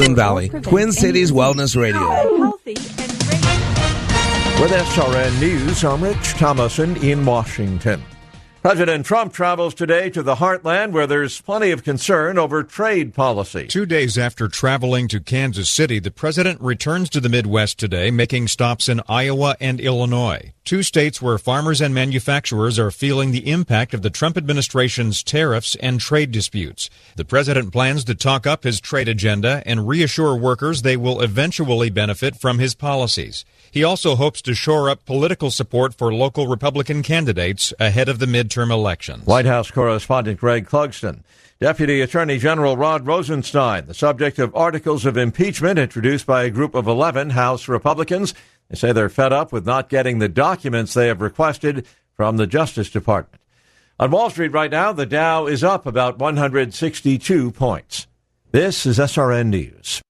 [0.00, 2.00] Golden Valley, Twin Cities Wellness Radio.
[4.58, 8.02] With SRN News, I'm Rich Thomaston in Washington.
[8.62, 13.66] President Trump travels today to the heartland where there's plenty of concern over trade policy.
[13.66, 18.48] Two days after traveling to Kansas City, the president returns to the Midwest today, making
[18.48, 23.94] stops in Iowa and Illinois, two states where farmers and manufacturers are feeling the impact
[23.94, 26.90] of the Trump administration's tariffs and trade disputes.
[27.16, 31.88] The president plans to talk up his trade agenda and reassure workers they will eventually
[31.88, 33.46] benefit from his policies.
[33.72, 38.26] He also hopes to shore up political support for local Republican candidates ahead of the
[38.26, 39.24] midterm elections.
[39.26, 41.22] White House correspondent Greg Clugston.
[41.60, 46.74] Deputy Attorney General Rod Rosenstein, the subject of articles of impeachment introduced by a group
[46.74, 48.34] of 11 House Republicans.
[48.70, 52.46] They say they're fed up with not getting the documents they have requested from the
[52.46, 53.42] Justice Department.
[54.00, 58.06] On Wall Street right now, the Dow is up about 162 points.
[58.52, 60.00] This is SRN News.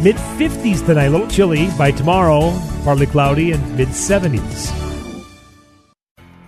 [0.02, 1.68] Mid 50s tonight, a little chilly.
[1.76, 4.81] By tomorrow, partly cloudy and mid 70s.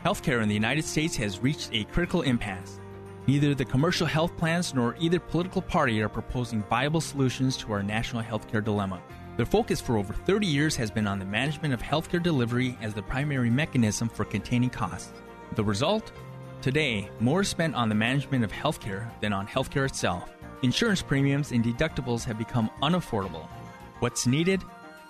[0.04, 2.78] Healthcare in the United States has reached a critical impasse.
[3.26, 7.82] Neither the commercial health plans nor either political party are proposing viable solutions to our
[7.82, 9.00] national healthcare dilemma.
[9.38, 12.92] Their focus for over 30 years has been on the management of healthcare delivery as
[12.92, 15.10] the primary mechanism for containing costs.
[15.54, 16.12] The result?
[16.60, 20.31] Today, more is spent on the management of healthcare than on healthcare itself.
[20.62, 23.48] Insurance premiums and deductibles have become unaffordable.
[24.00, 24.60] What's needed?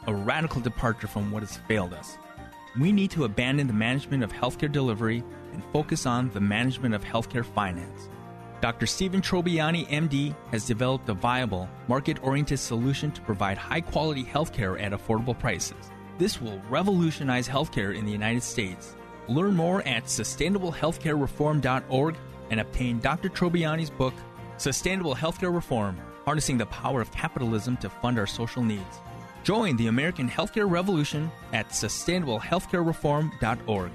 [0.06, 2.16] A radical departure from what has failed us
[2.78, 7.02] we need to abandon the management of healthcare delivery and focus on the management of
[7.04, 8.08] healthcare finance.
[8.60, 8.86] Dr.
[8.86, 14.80] Stephen Trobiani, MD, has developed a viable, market oriented solution to provide high quality healthcare
[14.80, 15.90] at affordable prices.
[16.18, 18.96] This will revolutionize healthcare in the United States.
[19.28, 22.16] Learn more at sustainablehealthcarereform.org
[22.50, 23.28] and obtain Dr.
[23.28, 24.14] Trobiani's book,
[24.56, 29.00] Sustainable Healthcare Reform Harnessing the Power of Capitalism to Fund Our Social Needs.
[29.44, 33.90] Join the American healthcare revolution at sustainablehealthcarereform.org.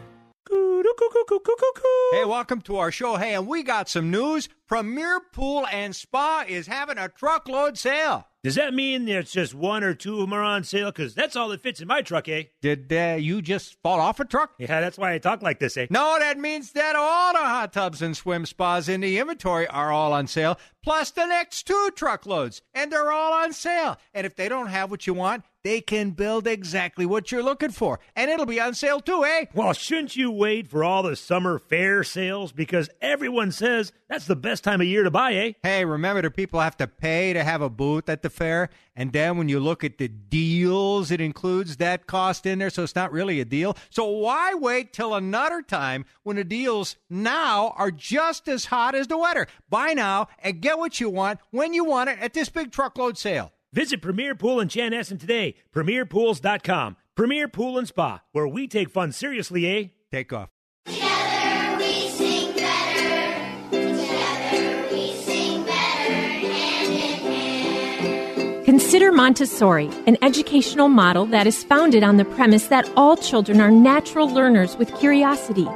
[2.11, 3.15] Hey, welcome to our show.
[3.15, 4.49] Hey, and we got some news.
[4.67, 8.27] Premier Pool and Spa is having a truckload sale.
[8.43, 10.91] Does that mean there's just one or two of them are on sale?
[10.91, 12.43] Because that's all that fits in my truck, eh?
[12.61, 14.51] Did uh, you just fall off a truck?
[14.59, 15.87] Yeah, that's why I talk like this, eh?
[15.89, 19.91] No, that means that all the hot tubs and swim spas in the inventory are
[19.91, 23.97] all on sale, plus the next two truckloads, and they're all on sale.
[24.13, 27.71] And if they don't have what you want, they can build exactly what you're looking
[27.71, 27.99] for.
[28.15, 29.45] And it'll be on sale too, eh?
[29.53, 32.51] Well, shouldn't you wait for all the summer fair sales?
[32.51, 35.53] Because everyone says that's the best time of year to buy, eh?
[35.61, 38.69] Hey, remember that people have to pay to have a booth at the fair?
[38.95, 42.83] And then when you look at the deals, it includes that cost in there, so
[42.83, 43.77] it's not really a deal.
[43.89, 49.07] So why wait till another time when the deals now are just as hot as
[49.07, 49.47] the weather?
[49.69, 53.17] Buy now and get what you want when you want it at this big truckload
[53.17, 53.53] sale.
[53.71, 55.53] Visit Premier Pool in Chanhassen today.
[55.73, 56.97] PremierPools.com.
[57.15, 59.87] Premier Pool and Spa, where we take fun seriously, eh?
[60.11, 60.49] Take off.
[60.85, 63.69] Together we sing better.
[63.69, 66.13] Together we sing better.
[66.13, 68.65] Hand in hand.
[68.65, 73.69] Consider Montessori, an educational model that is founded on the premise that all children are
[73.69, 75.67] natural learners with curiosity.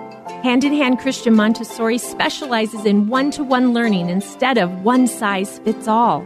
[0.41, 5.59] Hand in Hand Christian Montessori specializes in one to one learning instead of one size
[5.59, 6.25] fits all.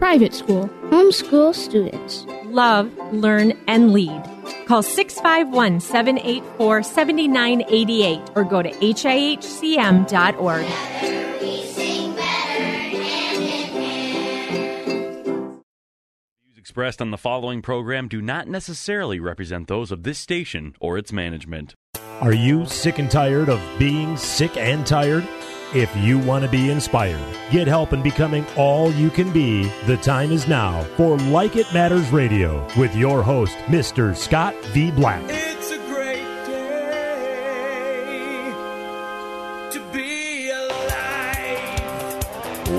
[0.00, 4.22] private school, homeschool students love, learn, and lead.
[4.66, 10.06] Call 651 784 7988 or go to hihcm.org.
[16.42, 20.98] Views expressed on the following program do not necessarily represent those of this station or
[20.98, 21.74] its management.
[22.20, 25.26] Are you sick and tired of being sick and tired?
[25.72, 27.20] If you want to be inspired,
[27.52, 31.72] get help in becoming all you can be, the time is now for Like It
[31.72, 34.16] Matters Radio with your host, Mr.
[34.16, 34.90] Scott V.
[34.90, 35.49] Black.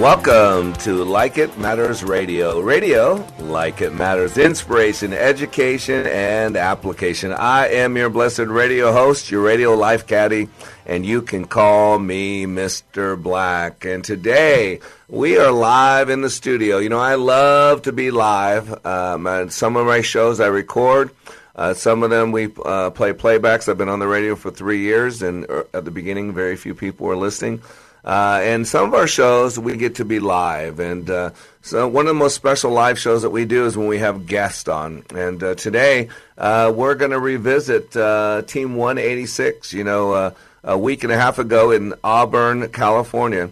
[0.02, 2.60] Welcome to Like It Matters Radio.
[2.60, 7.32] Radio, like it matters, inspiration, education, and application.
[7.32, 10.50] I am your blessed radio host, your radio life caddy,
[10.88, 13.22] and you can call me Mr.
[13.22, 13.86] Black.
[13.86, 16.80] And today we are live in the studio.
[16.80, 18.84] You know, I love to be live.
[18.84, 21.12] Um, and some of my shows I record.
[21.56, 23.70] Uh, some of them we uh, play playbacks.
[23.70, 26.74] I've been on the radio for three years, and uh, at the beginning, very few
[26.74, 27.62] people were listening.
[28.04, 31.30] Uh, and some of our shows we get to be live, and uh,
[31.62, 34.26] so one of the most special live shows that we do is when we have
[34.26, 35.04] guests on.
[35.14, 39.72] And uh, today uh, we're going to revisit uh, Team 186.
[39.72, 40.34] You know, uh,
[40.64, 43.52] a week and a half ago in Auburn, California,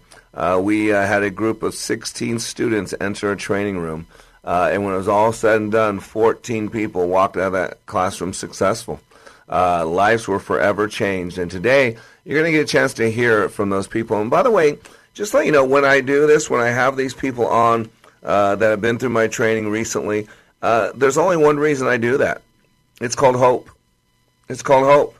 [0.59, 4.07] we had a group of 16 students enter a training room.
[4.43, 8.33] And when it was all said and done, 14 people walked out of that classroom
[8.33, 8.99] successful.
[9.47, 11.37] Lives were forever changed.
[11.37, 11.97] And today,
[12.29, 14.21] you're going to get a chance to hear from those people.
[14.21, 14.77] And by the way,
[15.15, 17.89] just let you know, when I do this, when I have these people on
[18.21, 20.27] uh, that have been through my training recently,
[20.61, 22.43] uh, there's only one reason I do that.
[23.01, 23.71] It's called hope.
[24.47, 25.15] It's called hope.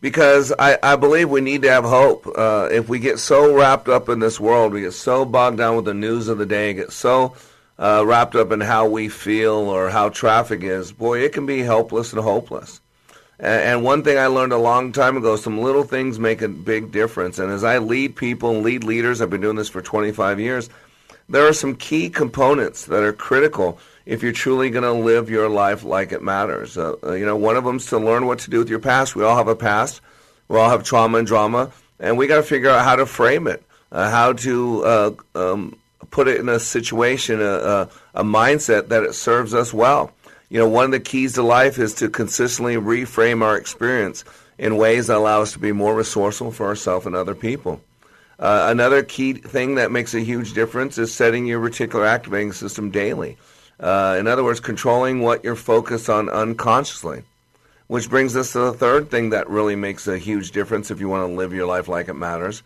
[0.00, 2.28] Because I, I believe we need to have hope.
[2.28, 5.74] Uh, if we get so wrapped up in this world, we get so bogged down
[5.74, 7.34] with the news of the day, get so
[7.76, 11.58] uh, wrapped up in how we feel or how traffic is, boy, it can be
[11.58, 12.80] helpless and hopeless.
[13.44, 16.90] And one thing I learned a long time ago, some little things make a big
[16.90, 17.38] difference.
[17.38, 20.70] And as I lead people and lead leaders, I've been doing this for 25 years,
[21.28, 25.50] there are some key components that are critical if you're truly going to live your
[25.50, 26.78] life like it matters.
[26.78, 29.14] Uh, you know, one of them is to learn what to do with your past.
[29.14, 30.00] We all have a past.
[30.48, 31.70] We all have trauma and drama,
[32.00, 33.62] and we got to figure out how to frame it,
[33.92, 35.78] uh, how to uh, um,
[36.10, 40.12] put it in a situation, a, a, a mindset that it serves us well
[40.54, 44.22] you know, one of the keys to life is to consistently reframe our experience
[44.56, 47.80] in ways that allow us to be more resourceful for ourselves and other people.
[48.38, 52.92] Uh, another key thing that makes a huge difference is setting your reticular activating system
[52.92, 53.36] daily.
[53.80, 57.24] Uh, in other words, controlling what you're focused on unconsciously.
[57.88, 61.08] Which brings us to the third thing that really makes a huge difference if you
[61.08, 62.62] want to live your life like it matters,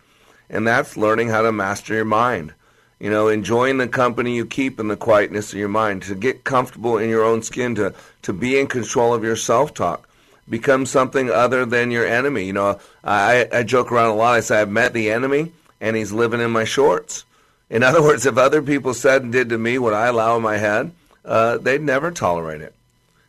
[0.50, 2.52] and that's learning how to master your mind.
[3.00, 6.44] You know, enjoying the company you keep in the quietness of your mind, to get
[6.44, 10.08] comfortable in your own skin, to, to be in control of your self talk,
[10.48, 12.44] become something other than your enemy.
[12.46, 14.34] You know, I, I joke around a lot.
[14.34, 17.24] I say, I've met the enemy and he's living in my shorts.
[17.70, 20.42] In other words, if other people said and did to me what I allow in
[20.42, 20.90] my head,
[21.24, 22.74] uh, they'd never tolerate it.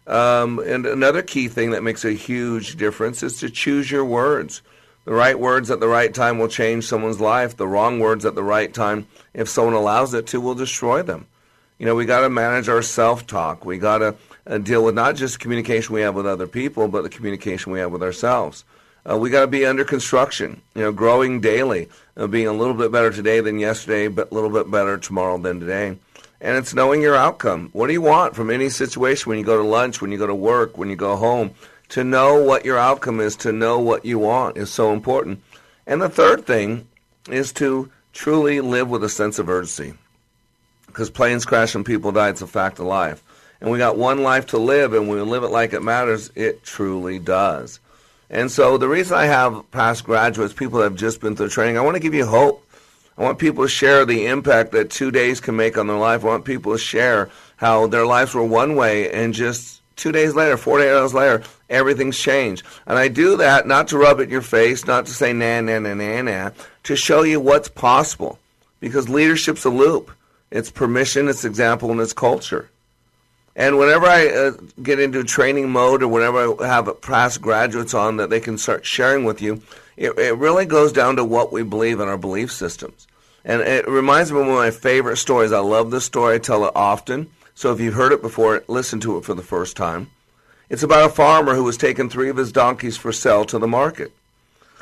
[0.08, 4.63] Um, and another key thing that makes a huge difference is to choose your words.
[5.10, 7.58] The right words at the right time will change someone's life.
[7.58, 11.25] The wrong words at the right time, if someone allows it to, will destroy them.
[11.80, 13.66] You know, we got to manage our self talk.
[13.66, 17.01] We got to uh, deal with not just communication we have with other people, but
[17.01, 18.66] the communication we have with ourselves.
[19.10, 22.75] Uh, we got to be under construction, you know, growing daily, uh, being a little
[22.75, 25.98] bit better today than yesterday, but a little bit better tomorrow than today.
[26.39, 27.70] And it's knowing your outcome.
[27.74, 30.28] What do you want from any situation when you go to lunch, when you go
[30.28, 31.56] to work, when you go home?
[31.89, 35.41] To know what your outcome is, to know what you want is so important.
[35.86, 36.88] And the third thing
[37.29, 39.93] is to truly live with a sense of urgency.
[40.88, 43.24] Because planes crash and people die, it's a fact of life.
[43.62, 46.63] And we got one life to live, and we live it like it matters, it
[46.63, 47.79] truly does.
[48.29, 51.77] And so the reason I have past graduates, people that have just been through training,
[51.77, 52.65] I want to give you hope.
[53.17, 56.24] I want people to share the impact that two days can make on their life.
[56.24, 60.36] I want people to share how their lives were one way and just two days
[60.36, 62.66] later, four days later, everything's changed.
[62.86, 65.62] And I do that not to rub it in your face, not to say nah,
[65.62, 66.52] nah, nah, nah, nah,
[66.84, 68.40] to show you what's possible.
[68.80, 70.12] Because leadership's a loop.
[70.52, 72.70] It's permission, it's example, and it's culture.
[73.56, 78.18] And whenever I uh, get into training mode or whenever I have past graduates on
[78.18, 79.62] that they can start sharing with you,
[79.98, 83.06] it, it really goes down to what we believe in our belief systems.
[83.44, 85.52] And it reminds me of one of my favorite stories.
[85.52, 86.36] I love this story.
[86.36, 87.30] I tell it often.
[87.54, 90.10] So if you've heard it before, listen to it for the first time.
[90.70, 93.68] It's about a farmer who was taking three of his donkeys for sale to the
[93.68, 94.12] market.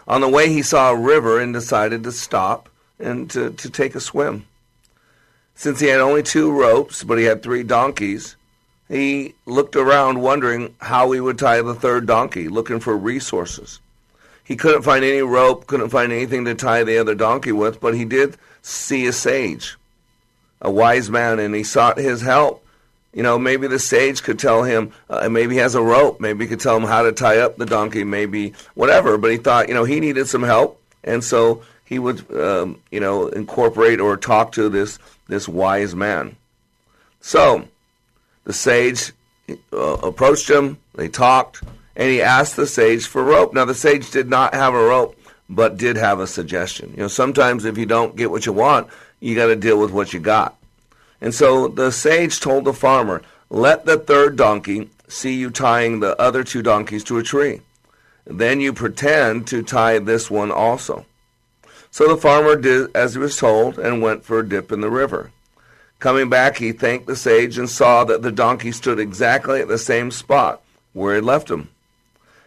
[0.08, 3.96] On the way, he saw a river and decided to stop and to, to take
[3.96, 4.46] a swim.
[5.56, 8.36] Since he had only two ropes, but he had three donkeys,
[8.88, 13.80] he looked around wondering how he would tie the third donkey, looking for resources.
[14.44, 17.96] He couldn't find any rope, couldn't find anything to tie the other donkey with, but
[17.96, 19.78] he did see a sage,
[20.62, 22.64] a wise man, and he sought his help.
[23.18, 26.46] You know, maybe the sage could tell him, uh, maybe he has a rope, maybe
[26.46, 29.18] he could tell him how to tie up the donkey, maybe whatever.
[29.18, 33.00] But he thought, you know, he needed some help, and so he would, um, you
[33.00, 36.36] know, incorporate or talk to this this wise man.
[37.20, 37.68] So
[38.44, 39.14] the sage
[39.74, 40.78] uh, approached him.
[40.94, 41.64] They talked,
[41.96, 43.52] and he asked the sage for rope.
[43.52, 45.18] Now the sage did not have a rope,
[45.50, 46.92] but did have a suggestion.
[46.92, 48.90] You know, sometimes if you don't get what you want,
[49.22, 50.56] you got to deal with what you got.
[51.20, 56.20] And so the sage told the farmer, "Let the third donkey see you tying the
[56.22, 57.62] other two donkeys to a tree.
[58.26, 61.06] Then you pretend to tie this one also."
[61.90, 64.90] So the farmer did as he was told and went for a dip in the
[64.90, 65.32] river.
[66.00, 69.80] Coming back, he thanked the sage and saw that the donkey stood exactly at the
[69.80, 70.62] same spot
[70.94, 71.70] where he left him.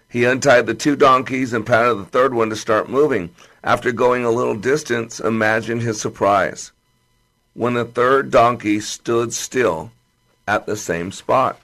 [0.08, 3.30] He untied the two donkeys and patted the third one to start moving.
[3.64, 6.70] After going a little distance, imagine his surprise
[7.54, 9.90] when the third donkey stood still
[10.46, 11.60] at the same spot.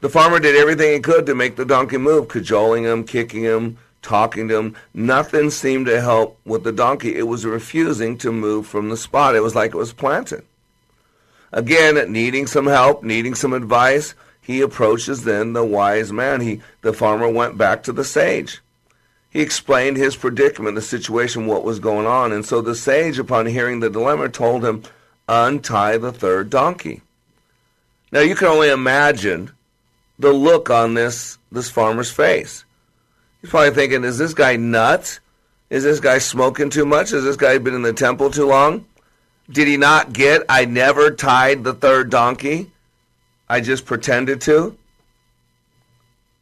[0.00, 3.76] The farmer did everything he could to make the donkey move, cajoling him, kicking him,
[4.02, 4.76] talking to him.
[4.94, 7.16] Nothing seemed to help with the donkey.
[7.16, 9.36] It was refusing to move from the spot.
[9.36, 10.44] It was like it was planted.
[11.52, 16.40] Again, needing some help, needing some advice, he approaches then the wise man.
[16.40, 18.60] He, the farmer went back to the sage.
[19.30, 22.32] He explained his predicament, the situation, what was going on.
[22.32, 24.82] And so the sage, upon hearing the dilemma, told him,
[25.28, 27.02] untie the third donkey.
[28.10, 29.52] Now you can only imagine
[30.18, 32.64] the look on this, this farmer's face.
[33.40, 35.20] He's probably thinking, is this guy nuts?
[35.70, 37.10] Is this guy smoking too much?
[37.10, 38.84] Has this guy been in the temple too long?
[39.48, 42.70] Did he not get I never tied the third donkey?
[43.48, 44.76] I just pretended to?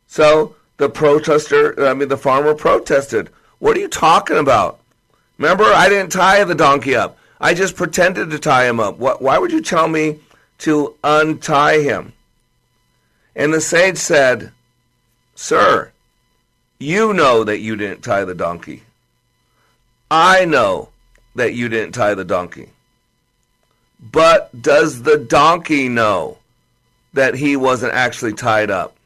[0.07, 3.30] So the protester, I mean, the farmer protested.
[3.58, 4.80] What are you talking about?
[5.37, 7.18] Remember, I didn't tie the donkey up.
[7.40, 8.99] I just pretended to tie him up.
[8.99, 10.20] Why would you tell me
[10.58, 12.12] to untie him?
[13.37, 14.52] And the sage said,
[15.37, 15.92] Sir,
[16.80, 18.82] you know that you didn't tie the donkey.
[20.11, 20.88] I know
[21.37, 22.70] that you didn't tie the donkey.
[24.00, 26.38] But does the donkey know
[27.12, 28.98] that he wasn't actually tied up?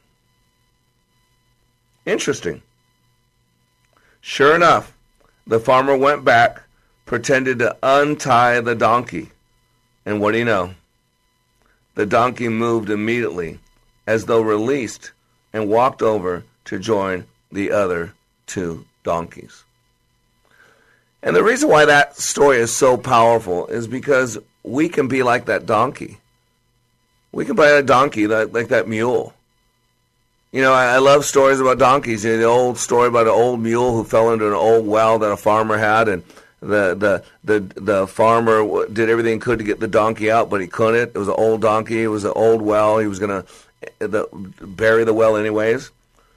[2.04, 2.62] Interesting.
[4.20, 4.92] Sure enough,
[5.46, 6.62] the farmer went back,
[7.06, 9.30] pretended to untie the donkey.
[10.04, 10.74] And what do you know?
[11.94, 13.58] The donkey moved immediately,
[14.06, 15.12] as though released,
[15.52, 18.14] and walked over to join the other
[18.46, 19.64] two donkeys.
[21.22, 25.44] And the reason why that story is so powerful is because we can be like
[25.46, 26.18] that donkey.
[27.30, 29.34] We can be a donkey, like, like that mule.
[30.52, 32.24] You know, I, I love stories about donkeys.
[32.24, 35.18] You know, the old story about an old mule who fell into an old well
[35.18, 36.22] that a farmer had, and
[36.60, 40.60] the the the the farmer did everything he could to get the donkey out, but
[40.60, 41.16] he couldn't.
[41.16, 42.02] It was an old donkey.
[42.02, 42.98] It was an old well.
[42.98, 43.46] He was gonna
[44.00, 44.28] uh, the,
[44.60, 45.90] bury the well anyways.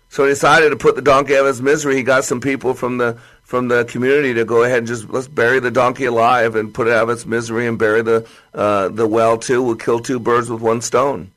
[0.07, 1.97] So he decided to put the donkey out of his misery.
[1.97, 5.27] He got some people from the from the community to go ahead and just let's
[5.27, 8.87] bury the donkey alive and put it out of its misery and bury the uh,
[8.87, 9.61] the well too.
[9.61, 11.31] We'll kill two birds with one stone.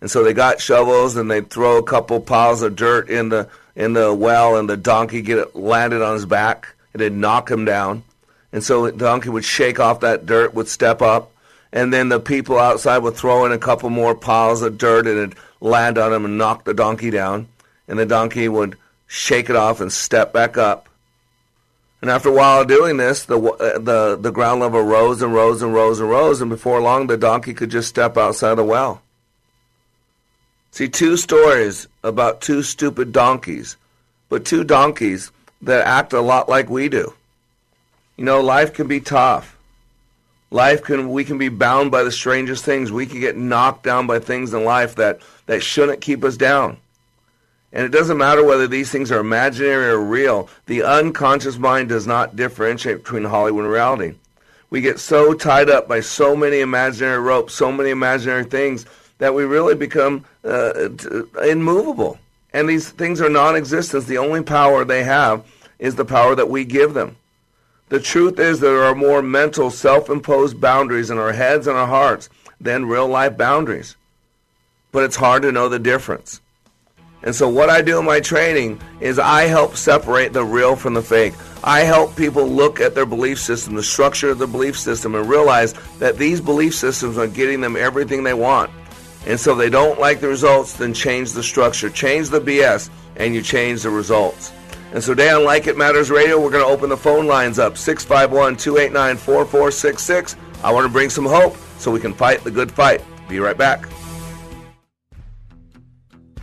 [0.00, 3.48] And so they got shovels and they throw a couple piles of dirt in the
[3.76, 6.74] in the well, and the donkey get it landed on his back.
[6.92, 8.02] and It'd knock him down,
[8.52, 11.30] and so the donkey would shake off that dirt, would step up,
[11.72, 15.18] and then the people outside would throw in a couple more piles of dirt, and
[15.18, 17.48] it'd land on him and knock the donkey down,
[17.86, 18.76] and the donkey would
[19.06, 20.88] shake it off and step back up.
[22.00, 25.34] And after a while of doing this, the uh, the the ground level rose and
[25.34, 28.64] rose and rose and rose, and before long, the donkey could just step outside the
[28.64, 29.02] well.
[30.72, 33.76] See, two stories about two stupid donkeys,
[34.28, 37.12] but two donkeys that act a lot like we do.
[38.16, 39.56] You know, life can be tough.
[40.50, 42.90] Life can we can be bound by the strangest things.
[42.90, 46.78] We can get knocked down by things in life that, that shouldn't keep us down.
[47.72, 50.48] And it doesn't matter whether these things are imaginary or real.
[50.66, 54.14] The unconscious mind does not differentiate between Hollywood and reality.
[54.70, 58.86] We get so tied up by so many imaginary ropes, so many imaginary things
[59.20, 60.88] that we really become uh,
[61.46, 62.18] immovable.
[62.52, 64.06] And these things are non existent.
[64.06, 65.46] The only power they have
[65.78, 67.16] is the power that we give them.
[67.90, 71.86] The truth is there are more mental, self imposed boundaries in our heads and our
[71.86, 72.28] hearts
[72.60, 73.94] than real life boundaries.
[74.90, 76.40] But it's hard to know the difference.
[77.22, 80.94] And so, what I do in my training is I help separate the real from
[80.94, 81.34] the fake.
[81.62, 85.28] I help people look at their belief system, the structure of the belief system, and
[85.28, 88.70] realize that these belief systems are getting them everything they want.
[89.26, 92.88] And so, if they don't like the results, then change the structure, change the BS,
[93.16, 94.52] and you change the results.
[94.92, 97.58] And so, today on Like It Matters Radio, we're going to open the phone lines
[97.58, 100.36] up 651 289 4466.
[100.62, 103.02] I want to bring some hope so we can fight the good fight.
[103.28, 103.86] Be right back.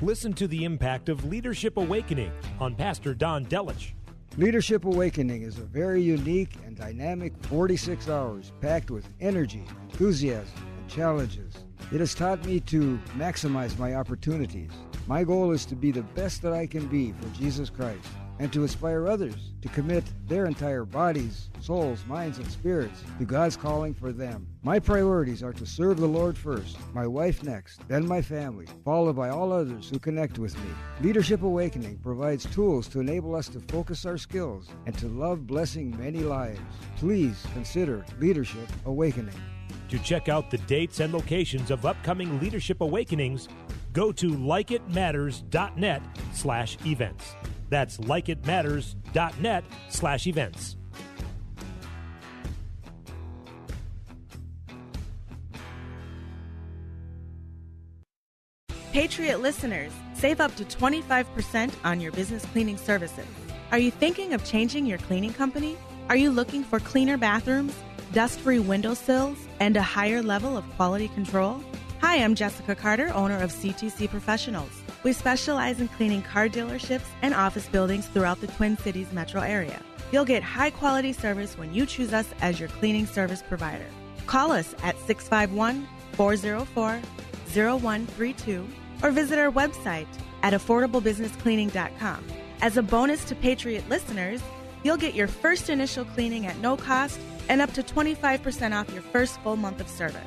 [0.01, 3.93] Listen to the impact of Leadership Awakening on Pastor Don Delich.
[4.38, 10.88] Leadership Awakening is a very unique and dynamic 46 hours packed with energy, enthusiasm, and
[10.88, 11.66] challenges.
[11.91, 14.72] It has taught me to maximize my opportunities.
[15.07, 18.07] My goal is to be the best that I can be for Jesus Christ
[18.39, 23.57] and to inspire others to commit their entire bodies, souls, minds, and spirits to God's
[23.57, 24.48] calling for them.
[24.63, 29.15] My priorities are to serve the Lord first, my wife next, then my family, followed
[29.15, 30.69] by all others who connect with me.
[31.01, 35.98] Leadership Awakening provides tools to enable us to focus our skills and to love blessing
[35.98, 36.60] many lives.
[36.98, 39.39] Please consider Leadership Awakening.
[39.89, 43.48] To check out the dates and locations of upcoming Leadership Awakenings,
[43.94, 46.01] go to likeitmatters.net
[46.34, 47.36] slash events.
[47.70, 50.75] That's likeitmatters.net slash events.
[58.94, 63.27] Patriot listeners, save up to 25% on your business cleaning services.
[63.72, 65.77] Are you thinking of changing your cleaning company?
[66.10, 67.75] Are you looking for cleaner bathrooms,
[68.14, 71.62] dust free windowsills, and a higher level of quality control?
[72.02, 74.70] Hi, I'm Jessica Carter, owner of CTC Professionals.
[75.04, 79.82] We specialize in cleaning car dealerships and office buildings throughout the Twin Cities metro area.
[80.12, 83.86] You'll get high quality service when you choose us as your cleaning service provider.
[84.26, 87.02] Call us at 651 404
[87.54, 88.68] 0132
[89.04, 90.08] or visit our website
[90.43, 92.24] at affordablebusinesscleaning.com.
[92.62, 94.41] As a bonus to Patriot listeners,
[94.84, 99.01] you'll get your first initial cleaning at no cost and up to 25% off your
[99.01, 100.21] first full month of service.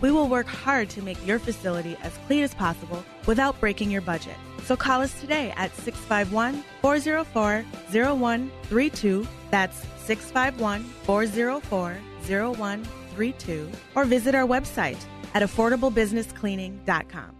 [0.00, 4.02] We will work hard to make your facility as clean as possible without breaking your
[4.02, 4.36] budget.
[4.64, 9.26] So call us today at 651 404 0132.
[9.50, 13.70] That's 651 404 0132.
[13.94, 14.98] Or visit our website
[15.34, 17.36] at affordablebusinesscleaning.com.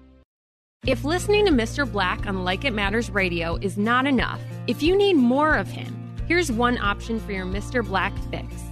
[0.84, 1.90] If listening to Mr.
[1.90, 5.96] Black on Like It Matters Radio is not enough, if you need more of him,
[6.26, 7.86] here's one option for your Mr.
[7.86, 8.71] Black fix.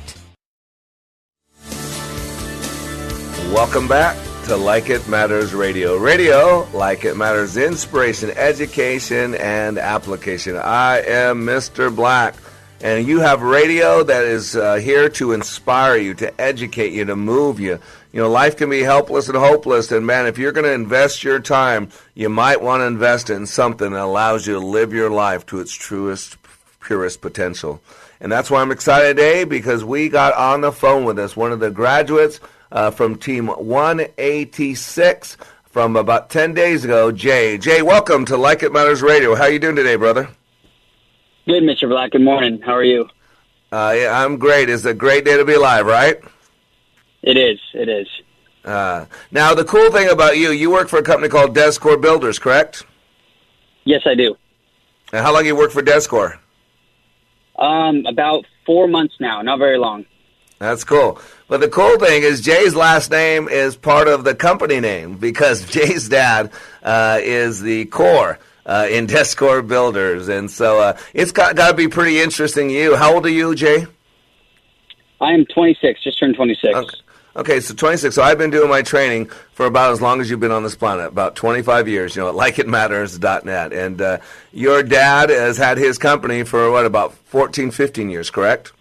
[3.51, 5.97] Welcome back to Like It Matters Radio.
[5.97, 10.55] Radio, like it matters, inspiration, education, and application.
[10.55, 11.93] I am Mr.
[11.93, 12.35] Black,
[12.79, 17.17] and you have radio that is uh, here to inspire you, to educate you, to
[17.17, 17.77] move you.
[18.13, 21.21] You know, life can be helpless and hopeless, and man, if you're going to invest
[21.21, 25.11] your time, you might want to invest in something that allows you to live your
[25.11, 26.37] life to its truest,
[26.79, 27.81] purest potential.
[28.21, 31.51] And that's why I'm excited today because we got on the phone with us one
[31.51, 32.39] of the graduates
[32.71, 37.57] uh, from Team 186 from about 10 days ago, Jay.
[37.57, 39.35] Jay, welcome to Like It Matters Radio.
[39.35, 40.29] How you doing today, brother?
[41.45, 41.89] Good, Mr.
[41.89, 42.11] Black.
[42.11, 42.61] Good morning.
[42.61, 43.09] How are you?
[43.71, 44.69] Uh, yeah, I'm great.
[44.69, 46.19] It's a great day to be alive, right?
[47.23, 47.59] It is.
[47.73, 48.07] It is.
[48.65, 52.37] Uh, now, the cool thing about you, you work for a company called Descore Builders,
[52.37, 52.85] correct?
[53.85, 54.35] Yes, I do.
[55.13, 56.37] And how long you work for Descore?
[57.57, 59.41] Um, about four months now.
[59.41, 60.05] Not very long.
[60.61, 61.19] That's cool.
[61.47, 65.65] But the cool thing is Jay's last name is part of the company name because
[65.69, 66.51] Jay's dad
[66.83, 71.73] uh, is the core uh, in Descore Builders, and so uh, it's got got to
[71.73, 72.69] be pretty interesting.
[72.69, 73.87] You, how old are you, Jay?
[75.19, 76.75] I am 26, just turned 26.
[76.75, 76.97] Okay.
[77.33, 78.13] Okay, so 26.
[78.13, 80.75] So I've been doing my training for about as long as you've been on this
[80.75, 83.71] planet, about 25 years, you know, at likeitmatters.net.
[83.71, 84.17] And uh,
[84.51, 88.73] your dad has had his company for, what, about 14, 15 years, correct?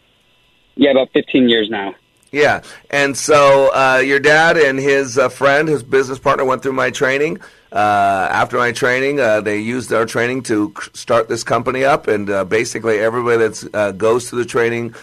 [0.81, 1.95] Yeah, about 15 years now.
[2.33, 2.63] Yeah.
[2.89, 6.91] And so uh, your dad and his uh, friend, his business partner, went through my
[6.91, 7.39] training.
[7.71, 12.31] Uh, after my training, uh, they used our training to start this company up, and
[12.31, 14.95] uh, basically everybody that uh, goes to the training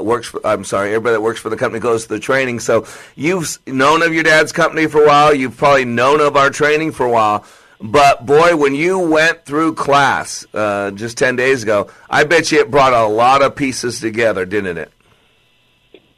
[0.00, 0.28] works.
[0.28, 2.60] For, I'm sorry, everybody that works for the company goes to the training.
[2.60, 5.34] So you've known of your dad's company for a while.
[5.34, 7.44] You've probably known of our training for a while.
[7.82, 12.70] But boy, when you went through class just ten days ago, I bet you it
[12.70, 14.90] brought a lot of pieces together, didn't it?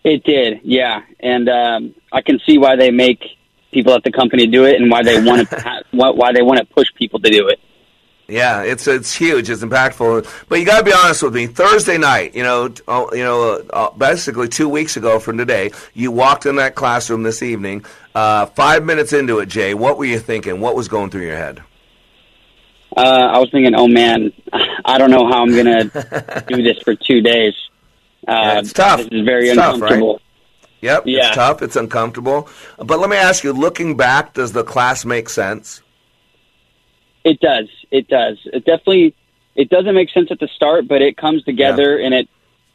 [0.04, 1.02] It did, yeah.
[1.20, 3.24] And um, I can see why they make
[3.72, 6.66] people at the company do it and why they want to why they want to
[6.66, 7.58] push people to do it.
[8.28, 9.50] Yeah, it's it's huge.
[9.50, 10.26] It's impactful.
[10.48, 11.46] But you got to be honest with me.
[11.46, 16.10] Thursday night, you know, uh, you know, uh, basically two weeks ago from today, you
[16.10, 17.84] walked in that classroom this evening.
[18.14, 20.60] Uh, five minutes into it, Jay, what were you thinking?
[20.60, 21.62] What was going through your head?
[22.96, 24.32] Uh, I was thinking, oh man,
[24.84, 27.54] I don't know how I'm going to do this for two days.
[28.26, 28.98] Uh, Yeah, it's tough.
[28.98, 30.12] This is very It's tough, uncomfortable.
[30.14, 30.20] right?
[30.80, 31.26] Yep, Yeah.
[31.28, 31.62] it's tough.
[31.62, 32.48] It's uncomfortable.
[32.78, 35.82] But let me ask you: looking back, does the class make sense?
[37.24, 37.68] It does.
[37.90, 38.38] It does.
[38.52, 39.14] It definitely.
[39.56, 42.28] It doesn't make sense at the start, but it comes together and it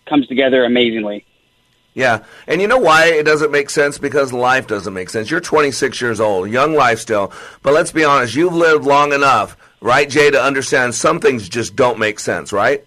[0.08, 1.26] comes together amazingly.
[1.94, 3.98] Yeah, and you know why it doesn't make sense?
[3.98, 5.30] Because life doesn't make sense.
[5.30, 7.34] You're 26 years old, young life still,
[7.64, 11.76] but let's be honest, you've lived long enough, right, Jay, to understand some things just
[11.76, 12.86] don't make sense, right?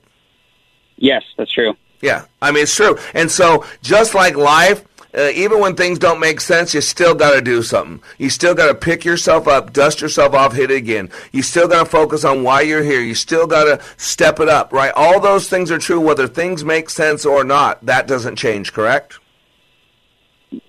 [0.96, 1.74] Yes, that's true.
[2.02, 2.98] Yeah, I mean it's true.
[3.14, 4.84] And so, just like life,
[5.16, 8.02] uh, even when things don't make sense, you still got to do something.
[8.18, 11.10] You still got to pick yourself up, dust yourself off, hit it again.
[11.32, 13.00] You still got to focus on why you're here.
[13.00, 14.92] You still got to step it up, right?
[14.96, 17.84] All those things are true, whether things make sense or not.
[17.84, 19.18] That doesn't change, correct?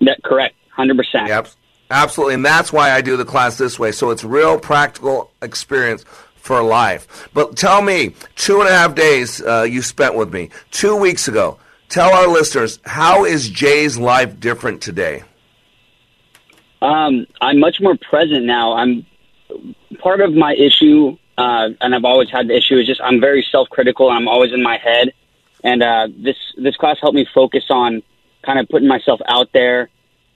[0.00, 1.28] That correct, hundred percent.
[1.28, 1.48] Yep,
[1.90, 3.92] absolutely, and that's why I do the class this way.
[3.92, 6.04] So it's real practical experience
[6.44, 7.30] for life.
[7.32, 11.26] But tell me, two and a half days uh, you spent with me two weeks
[11.26, 11.58] ago.
[11.88, 15.22] Tell our listeners how is Jay's life different today?
[16.82, 18.74] Um, I'm much more present now.
[18.74, 19.06] I'm
[20.00, 23.46] part of my issue, uh, and I've always had the issue is just I'm very
[23.50, 24.10] self-critical.
[24.10, 25.14] And I'm always in my head,
[25.62, 28.02] and uh, this this class helped me focus on
[28.44, 29.88] kind of putting myself out there,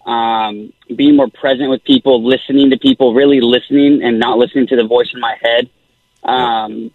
[0.06, 4.76] um, being more present with people, listening to people, really listening, and not listening to
[4.76, 5.68] the voice in my head.
[6.28, 6.90] Um,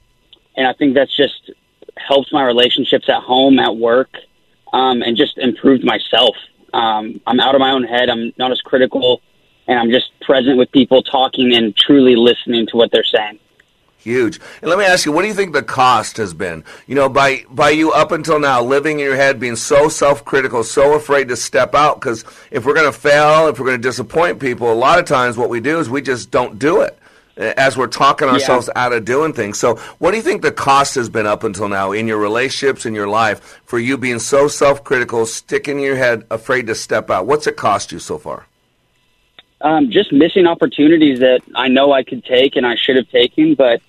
[0.55, 1.51] and I think that's just
[1.97, 4.15] helped my relationships at home, at work,
[4.71, 6.35] um, and just improved myself.
[6.73, 8.09] Um, I'm out of my own head.
[8.09, 9.21] I'm not as critical,
[9.67, 13.39] and I'm just present with people, talking and truly listening to what they're saying.
[13.97, 14.39] Huge.
[14.61, 16.65] And let me ask you, what do you think the cost has been?
[16.87, 20.65] You know, by by you up until now living in your head, being so self-critical,
[20.65, 23.87] so afraid to step out because if we're going to fail, if we're going to
[23.87, 26.99] disappoint people, a lot of times what we do is we just don't do it.
[27.39, 28.35] Uh, As we're talking Yeah.
[28.35, 29.57] ourselves out of doing things.
[29.59, 32.85] So, what do you think the cost has been up until now in your relationships,
[32.85, 37.09] in your life, for you being so self critical, sticking your head, afraid to step
[37.09, 37.25] out?
[37.25, 38.45] What's it cost you so far?
[39.61, 43.55] Um, just missing opportunities that I know I could take and I should have taken,
[43.55, 43.81] but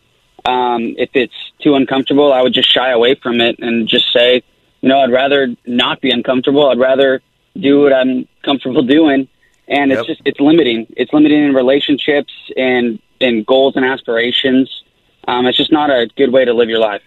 [0.45, 4.43] um, if it's too uncomfortable, I would just shy away from it and just say,
[4.83, 6.69] you know, I'd rather not be uncomfortable.
[6.69, 7.23] I'd rather
[7.59, 9.27] do what I'm comfortable doing.
[9.67, 10.07] And it's Yep.
[10.07, 10.87] just it's limiting.
[10.97, 14.83] It's limiting in relationships and and goals and aspirations.
[15.27, 17.03] Um, it's just not a good way to live your life.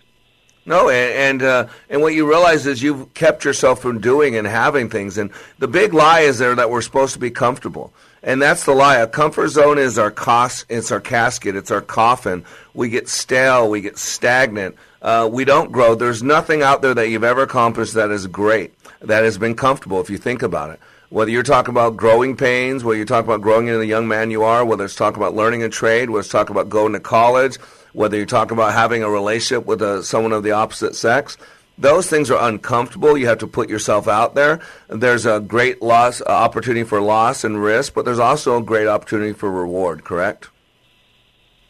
[0.65, 4.46] No, and and, uh, and what you realize is you've kept yourself from doing and
[4.46, 8.41] having things, and the big lie is there that we're supposed to be comfortable, and
[8.41, 8.98] that's the lie.
[8.98, 12.43] A comfort zone is our cost, it's our casket, it's our coffin.
[12.74, 15.96] We get stale, we get stagnant, uh, we don't grow.
[15.96, 20.02] There's nothing out there that you've ever accomplished that is great, that has been comfortable.
[20.02, 23.41] If you think about it, whether you're talking about growing pains, whether you're talking about
[23.41, 26.20] growing into the young man you are, whether it's talking about learning a trade, whether
[26.20, 27.58] it's talking about going to college,
[27.93, 31.38] whether you're talking about having a relationship with a, someone of the opposite sex,
[31.78, 33.17] those things are uncomfortable.
[33.17, 34.60] You have to put yourself out there.
[34.88, 38.88] There's a great loss uh, opportunity for loss and risk, but there's also a great
[38.88, 40.04] opportunity for reward.
[40.04, 40.50] Correct?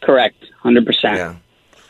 [0.02, 1.16] Correct, hundred percent.
[1.16, 1.36] Yeah.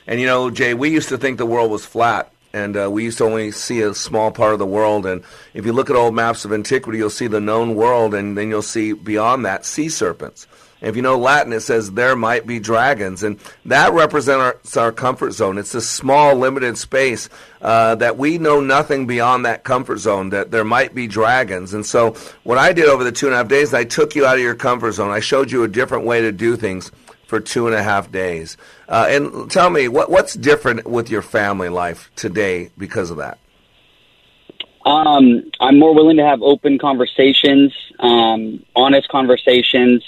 [0.06, 3.04] And you know, Jay, we used to think the world was flat, and uh, we
[3.04, 5.06] used to only see a small part of the world.
[5.06, 5.22] And
[5.54, 8.48] if you look at old maps of antiquity, you'll see the known world, and then
[8.48, 10.46] you'll see beyond that sea serpents.
[10.80, 14.84] And if you know Latin, it says there might be dragons, and that represents our,
[14.84, 15.58] our comfort zone.
[15.58, 17.28] It's this small, limited space
[17.62, 20.30] uh, that we know nothing beyond that comfort zone.
[20.30, 23.38] That there might be dragons, and so what I did over the two and a
[23.38, 25.10] half days, I took you out of your comfort zone.
[25.10, 26.92] I showed you a different way to do things
[27.28, 28.56] for two and a half days.
[28.88, 33.38] Uh, and tell me, what, what's different with your family life today because of that?
[34.84, 40.02] Um, I'm more willing to have open conversations, um, honest conversations.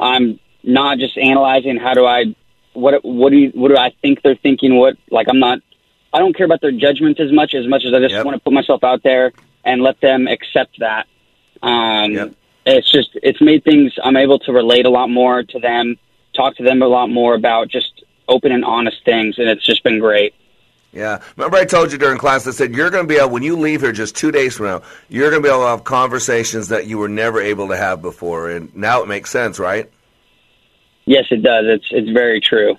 [0.00, 2.34] I'm not just analyzing how do I,
[2.72, 4.76] what what do you, what do I think they're thinking?
[4.76, 5.58] What like I'm not,
[6.12, 8.40] I don't care about their judgments as much as much as I just want to
[8.40, 9.32] put myself out there
[9.64, 11.06] and let them accept that.
[11.62, 12.34] Um,
[12.66, 13.92] It's just it's made things.
[14.02, 15.98] I'm able to relate a lot more to them,
[16.34, 19.82] talk to them a lot more about just open and honest things, and it's just
[19.82, 20.34] been great.
[20.92, 21.20] Yeah.
[21.36, 23.56] Remember, I told you during class, I said, you're going to be able, when you
[23.56, 26.68] leave here just two days from now, you're going to be able to have conversations
[26.68, 28.48] that you were never able to have before.
[28.48, 29.90] And now it makes sense, right?
[31.04, 31.64] Yes, it does.
[31.66, 32.76] It's it's very true.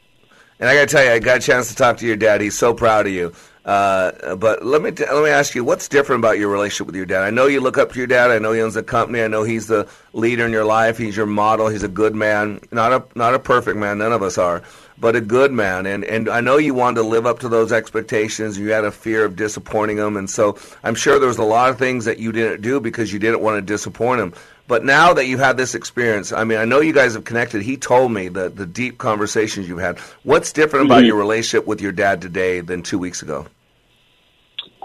[0.60, 2.39] And I got to tell you, I got a chance to talk to your dad.
[2.39, 3.34] He's so proud of you.
[3.65, 6.95] Uh, but let me t- let me ask you, what's different about your relationship with
[6.95, 7.23] your dad?
[7.23, 8.30] I know you look up to your dad.
[8.30, 9.23] I know he owns a company.
[9.23, 10.99] I know he's the leader in your life.
[10.99, 11.67] He's your model.
[11.67, 13.97] He's a good man, not a not a perfect man.
[13.97, 14.62] None of us are,
[14.99, 15.88] but a good man.
[15.88, 18.60] And and I know you wanted to live up to those expectations.
[18.60, 21.71] You had a fear of disappointing him, and so I'm sure there was a lot
[21.71, 24.34] of things that you didn't do because you didn't want to disappoint him.
[24.67, 27.63] But now that you've had this experience, I mean, I know you guys have connected.
[27.63, 29.97] He told me the the deep conversations you've had.
[30.21, 31.08] What's different about Mhm.
[31.08, 33.47] your relationship with your dad today than two weeks ago?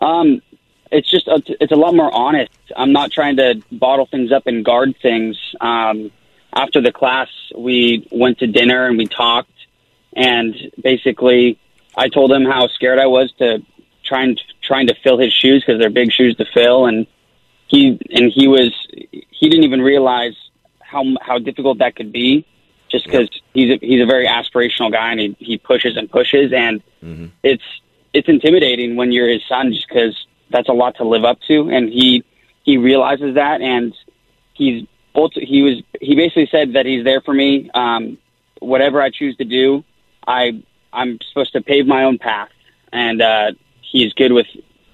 [0.00, 0.42] Um,
[0.90, 2.50] it's just a, it's a lot more honest.
[2.76, 5.36] I'm not trying to bottle things up and guard things.
[5.60, 6.10] Um,
[6.52, 9.52] after the class, we went to dinner and we talked,
[10.16, 11.58] and basically,
[11.96, 13.62] I told him how scared I was to
[14.02, 17.06] trying trying to fill his shoes because they're big shoes to fill, and
[17.68, 18.72] he and he was
[19.30, 20.34] he didn't even realize
[20.80, 22.44] how how difficult that could be,
[22.88, 26.52] just because he's a, he's a very aspirational guy and he he pushes and pushes.
[26.52, 26.82] And
[27.44, 27.62] it's
[28.12, 31.70] it's intimidating when you're his son just because that's a lot to live up to
[31.70, 32.24] and he
[32.62, 33.94] he realizes that and
[34.54, 38.18] he's ulti- he was he basically said that he's there for me um
[38.60, 39.84] whatever I choose to do
[40.26, 42.50] I I'm supposed to pave my own path
[42.92, 44.46] and uh he's good with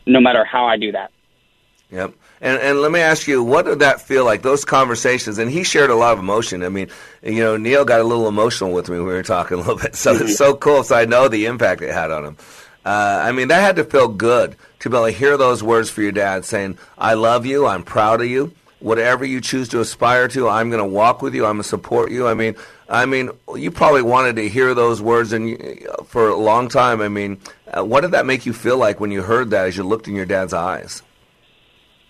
[0.07, 1.11] no matter how I do that
[1.91, 2.15] Yep.
[2.41, 4.43] And and let me ask you, what did that feel like?
[4.43, 6.63] Those conversations, and he shared a lot of emotion.
[6.63, 6.89] I mean,
[7.23, 9.77] you know, Neil got a little emotional with me when we were talking a little
[9.77, 9.95] bit.
[9.95, 10.83] So it's so cool.
[10.83, 12.37] So I know the impact it had on him.
[12.87, 15.91] Uh, I mean, that had to feel good to be able to hear those words
[15.91, 17.67] for your dad saying, "I love you.
[17.67, 18.53] I'm proud of you.
[18.79, 21.45] Whatever you choose to aspire to, I'm going to walk with you.
[21.47, 22.55] I'm going to support you." I mean,
[22.89, 25.59] I mean, you probably wanted to hear those words, and
[26.07, 27.01] for a long time.
[27.01, 27.41] I mean,
[27.77, 30.07] uh, what did that make you feel like when you heard that as you looked
[30.07, 31.03] in your dad's eyes?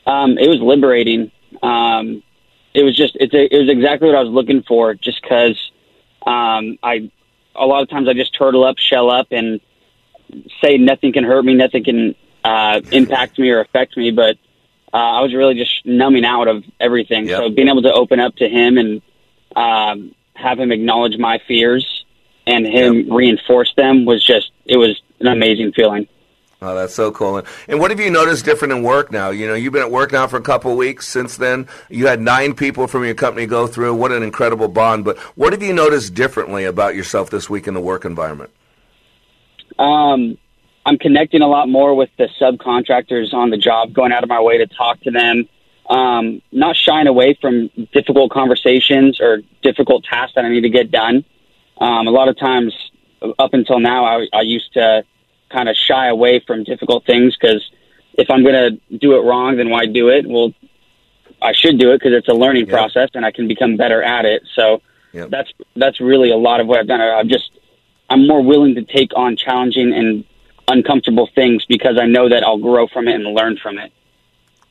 [0.05, 1.33] Um, it was liberating.
[1.63, 2.23] Um,
[2.75, 4.93] it was just it's a, it was exactly what I was looking for.
[4.93, 5.71] Just because
[6.27, 7.11] um, I
[7.55, 9.59] a lot of times I just turtle up, shell up, and
[10.63, 14.11] say nothing can hurt me, nothing can uh, impact me or affect me.
[14.11, 14.37] But
[14.93, 17.29] uh, I was really just numbing out of everything.
[17.29, 19.03] So being able to open up to him and
[19.55, 22.05] um, have him acknowledge my fears
[22.47, 26.09] and him reinforce them was just it was an amazing feeling.
[26.63, 27.43] Oh, that's so cool.
[27.69, 29.29] And what have you noticed different in work now?
[29.29, 31.69] You know, you've been at work now for a couple of weeks since then.
[31.91, 33.95] You had nine people from your company go through.
[33.95, 35.05] What an incredible bond.
[35.05, 38.51] But what have you noticed differently about yourself this week in the work environment?
[39.79, 40.39] Um,
[40.85, 44.41] I'm connecting a lot more with the subcontractors on the job, going out of my
[44.41, 45.49] way to talk to them.
[45.89, 50.91] Um, not shying away from difficult conversations or difficult tasks that I need to get
[50.91, 51.25] done.
[51.79, 52.75] Um, a lot of times,
[53.39, 55.05] up until now, I, I used to
[55.51, 57.69] kind of shy away from difficult things because
[58.15, 60.27] if I'm going to do it wrong, then why do it?
[60.27, 60.53] Well,
[61.41, 64.25] I should do it because it's a learning process and I can become better at
[64.25, 64.43] it.
[64.55, 64.83] So
[65.29, 67.01] that's that's really a lot of what I've done.
[67.01, 67.51] I've just
[68.09, 70.25] I'm more willing to take on challenging and
[70.69, 73.93] uncomfortable things because I know that I'll grow from it and learn from it.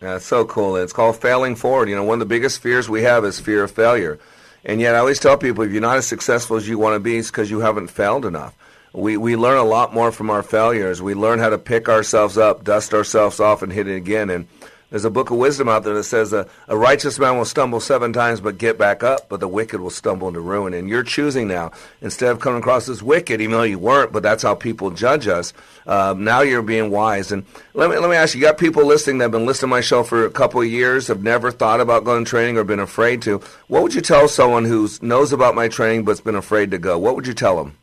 [0.01, 0.75] Yeah, so cool.
[0.75, 1.89] It's called failing forward.
[1.89, 4.19] You know, one of the biggest fears we have is fear of failure.
[4.63, 6.99] And yet, I always tell people if you're not as successful as you want to
[6.99, 8.55] be, it's because you haven't failed enough.
[8.93, 11.01] We, we learn a lot more from our failures.
[11.01, 14.29] We learn how to pick ourselves up, dust ourselves off, and hit it again.
[14.29, 14.47] And
[14.89, 17.79] there's a book of wisdom out there that says a, a righteous man will stumble
[17.79, 20.73] seven times but get back up, but the wicked will stumble into ruin.
[20.73, 21.71] And you're choosing now,
[22.01, 25.27] instead of coming across as wicked, even though you weren't, but that's how people judge
[25.27, 25.53] us,
[25.87, 27.31] um, now you're being wise.
[27.31, 29.69] And let me, let me ask you, you got people listening that have been listening
[29.69, 32.57] to my show for a couple of years, have never thought about going to training
[32.57, 33.41] or been afraid to.
[33.67, 36.99] What would you tell someone who knows about my training but's been afraid to go?
[36.99, 37.77] What would you tell them?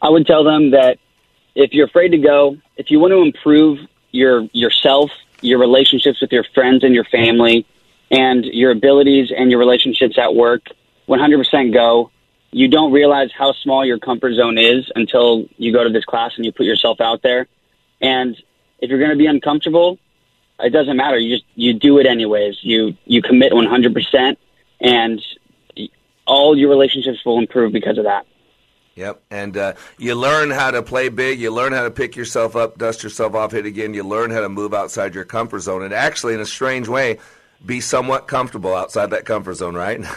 [0.00, 0.98] I would tell them that
[1.54, 3.78] if you're afraid to go, if you want to improve
[4.10, 5.10] your yourself,
[5.42, 7.66] your relationships with your friends and your family,
[8.10, 10.62] and your abilities and your relationships at work,
[11.08, 12.10] 100% go.
[12.50, 16.32] You don't realize how small your comfort zone is until you go to this class
[16.36, 17.48] and you put yourself out there.
[18.02, 18.36] And
[18.78, 19.98] if you're going to be uncomfortable,
[20.60, 21.18] it doesn't matter.
[21.18, 22.58] You just you do it anyways.
[22.62, 24.36] You you commit 100%,
[24.80, 25.22] and
[26.26, 28.26] all your relationships will improve because of that.
[28.94, 31.40] Yep, and uh, you learn how to play big.
[31.40, 33.94] You learn how to pick yourself up, dust yourself off, hit again.
[33.94, 37.18] You learn how to move outside your comfort zone, and actually, in a strange way,
[37.64, 39.74] be somewhat comfortable outside that comfort zone.
[39.74, 40.00] Right?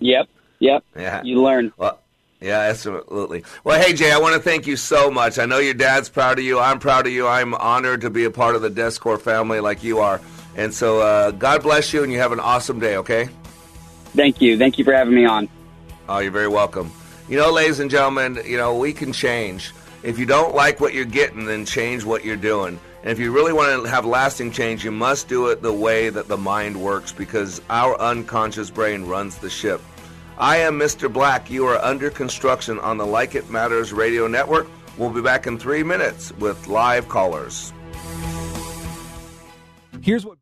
[0.00, 0.84] Yep, yep.
[0.96, 1.22] yeah.
[1.22, 1.72] You learn.
[1.76, 2.00] Well,
[2.40, 3.44] yeah, absolutely.
[3.62, 5.38] Well, hey Jay, I want to thank you so much.
[5.38, 6.58] I know your dad's proud of you.
[6.58, 7.28] I'm proud of you.
[7.28, 10.20] I'm honored to be a part of the Descore family like you are.
[10.56, 12.96] And so, uh, God bless you, and you have an awesome day.
[12.96, 13.28] Okay?
[14.14, 14.58] Thank you.
[14.58, 15.48] Thank you for having me on.
[16.08, 16.90] Oh, you're very welcome.
[17.32, 19.72] You know, ladies and gentlemen, you know, we can change.
[20.02, 22.78] If you don't like what you're getting, then change what you're doing.
[23.00, 26.10] And if you really want to have lasting change, you must do it the way
[26.10, 29.80] that the mind works because our unconscious brain runs the ship.
[30.36, 31.10] I am Mr.
[31.10, 31.50] Black.
[31.50, 34.68] You are under construction on the Like It Matters radio network.
[34.98, 37.72] We'll be back in three minutes with live callers.
[40.02, 40.41] Here's what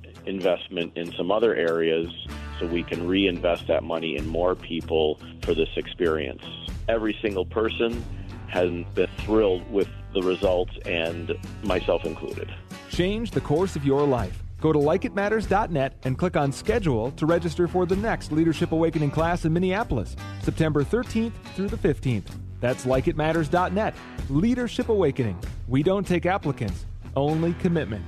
[0.25, 2.09] investment in some other areas
[2.59, 6.43] so we can reinvest that money in more people for this experience.
[6.87, 8.03] Every single person
[8.47, 12.53] has been thrilled with the results, and myself included.
[12.89, 14.43] Change the course of your life.
[14.59, 19.45] Go to likeitmatters.net and click on schedule to register for the next Leadership Awakening class
[19.45, 22.27] in Minneapolis, September 13th through the 15th.
[22.59, 23.95] That's likeitmatters.net.
[24.29, 25.39] Leadership Awakening.
[25.67, 28.05] We don't take applicants, only commitment.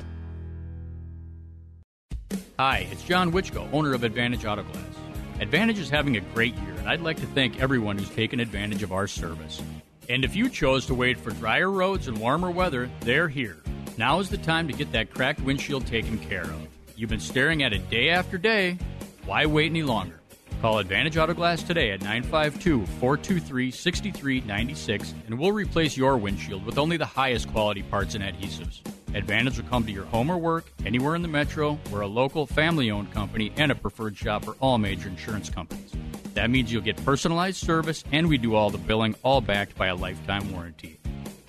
[2.60, 4.86] Hi, it's John Wichko, owner of Advantage Auto Glass.
[5.40, 8.84] Advantage is having a great year, and I'd like to thank everyone who's taken advantage
[8.84, 9.62] of our service.
[10.08, 13.58] And if you chose to wait for drier roads and warmer weather, they're here.
[13.98, 16.68] Now is the time to get that cracked windshield taken care of.
[16.96, 18.78] You've been staring at it day after day.
[19.26, 20.20] Why wait any longer?
[20.62, 26.78] Call Advantage Auto Glass today at 952 423 6396 and we'll replace your windshield with
[26.78, 28.80] only the highest quality parts and adhesives.
[29.14, 31.80] Advantage will come to your home or work, anywhere in the metro.
[31.92, 35.92] We're a local, family owned company and a preferred shop for all major insurance companies.
[36.34, 39.88] That means you'll get personalized service and we do all the billing, all backed by
[39.88, 41.00] a lifetime warranty.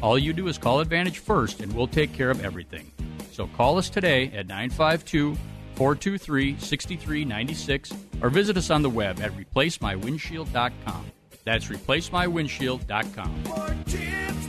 [0.02, 2.90] All you do is call Advantage first and we'll take care of everything.
[3.32, 5.34] So call us today at 952
[5.74, 11.06] 423 6396 or visit us on the web at replacemywindshield.com.
[11.44, 13.44] That's replacemywindshield.com.
[13.44, 14.48] For chips,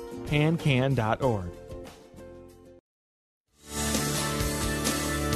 [0.31, 1.51] Pancan.org.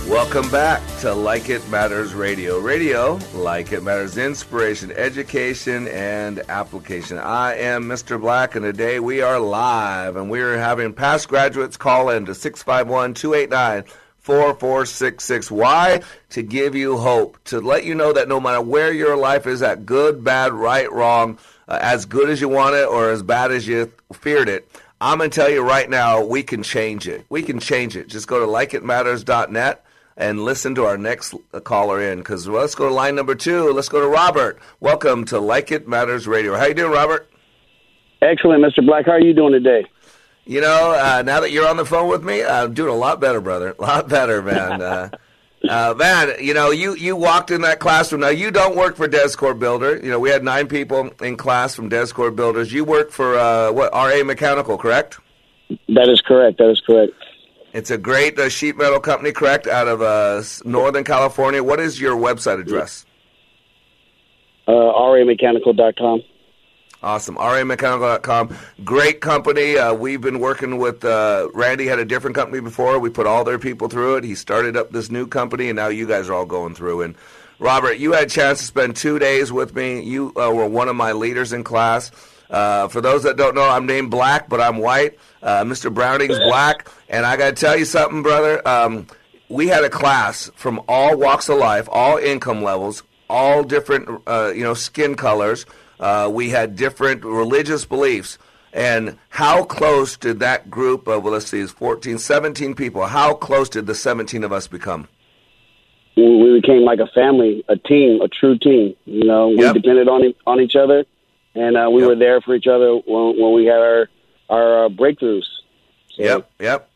[0.07, 2.59] Welcome back to Like It Matters Radio.
[2.59, 7.17] Radio, like it matters, inspiration, education, and application.
[7.17, 8.21] I am Mr.
[8.21, 12.33] Black, and today we are live, and we are having past graduates call in to
[12.33, 13.83] 651 289
[14.19, 15.51] 4466.
[15.51, 16.01] Why?
[16.29, 19.61] To give you hope, to let you know that no matter where your life is
[19.61, 23.51] at, good, bad, right, wrong, uh, as good as you want it or as bad
[23.51, 24.69] as you feared it,
[25.01, 27.25] I'm going to tell you right now, we can change it.
[27.29, 28.07] We can change it.
[28.07, 29.83] Just go to likeitmatters.net
[30.15, 31.33] and listen to our next
[31.65, 33.71] caller in because well, let's go to line number two.
[33.73, 34.57] Let's go to Robert.
[34.79, 36.55] Welcome to Like It Matters Radio.
[36.55, 37.29] How you doing, Robert?
[38.21, 38.85] Excellent, Mr.
[38.85, 39.05] Black.
[39.05, 39.85] How are you doing today?
[40.45, 43.19] You know, uh, now that you're on the phone with me, I'm doing a lot
[43.19, 43.75] better, brother.
[43.77, 44.81] A lot better, man.
[44.81, 45.09] Uh,
[45.69, 48.21] uh, man, you know, you, you walked in that classroom.
[48.21, 49.97] Now, you don't work for Descore Builder.
[49.97, 52.71] You know, we had nine people in class from Descore Builders.
[52.73, 55.19] You work for, uh, what, RA Mechanical, correct?
[55.89, 56.57] That is correct.
[56.59, 57.13] That is correct.
[57.73, 59.67] It's a great uh, sheet metal company, correct?
[59.67, 61.61] Out of uh, Northern California.
[61.61, 63.05] What is your website address?
[64.67, 66.23] Uh, RAMechanical.com.
[67.03, 67.35] Awesome.
[67.35, 68.55] RAMechanical.com.
[68.83, 69.77] Great company.
[69.77, 72.97] Uh, we've been working with uh, Randy, had a different company before.
[72.99, 74.23] We put all their people through it.
[74.23, 77.03] He started up this new company, and now you guys are all going through.
[77.03, 77.15] And
[77.59, 80.01] Robert, you had a chance to spend two days with me.
[80.01, 82.11] You uh, were one of my leaders in class.
[82.49, 85.17] Uh, for those that don't know, I'm named Black, but I'm white.
[85.41, 85.93] Uh, Mr.
[85.93, 86.89] Browning's black.
[87.09, 88.65] And I got to tell you something, brother.
[88.67, 89.07] Um,
[89.49, 94.51] we had a class from all walks of life, all income levels, all different, uh,
[94.55, 95.65] you know, skin colors.
[95.99, 98.37] Uh, we had different religious beliefs.
[98.73, 103.33] And how close did that group of, well, let's see, it's 14, 17 people, how
[103.33, 105.07] close did the 17 of us become?
[106.17, 108.95] We, became like a family, a team, a true team.
[109.05, 111.03] You know, we depended on on each other,
[111.53, 114.09] and uh, we were there for each other when, when we had our
[114.49, 115.43] our uh, breakthroughs.
[116.17, 116.89] Yep, yep.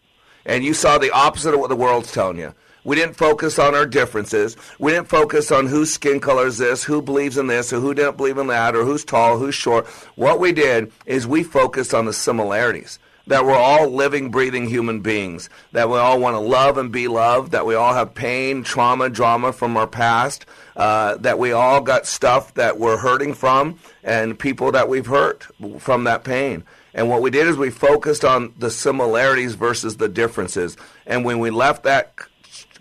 [0.46, 2.54] And you saw the opposite of what the world's telling you.
[2.84, 4.56] We didn't focus on our differences.
[4.80, 7.94] We didn't focus on whose skin color is this, who believes in this, or who
[7.94, 9.88] didn't believe in that, or who's tall, who's short.
[10.16, 13.00] What we did is we focused on the similarities.
[13.28, 15.50] That we're all living, breathing human beings.
[15.74, 17.52] That we all want to love and be loved.
[17.52, 20.48] That we all have pain, trauma, drama from our past.
[20.76, 25.46] Uh, that we all got stuff that we're hurting from, and people that we've hurt
[25.78, 26.64] from that pain.
[26.94, 30.76] And what we did is we focused on the similarities versus the differences.
[31.06, 32.16] And when we left that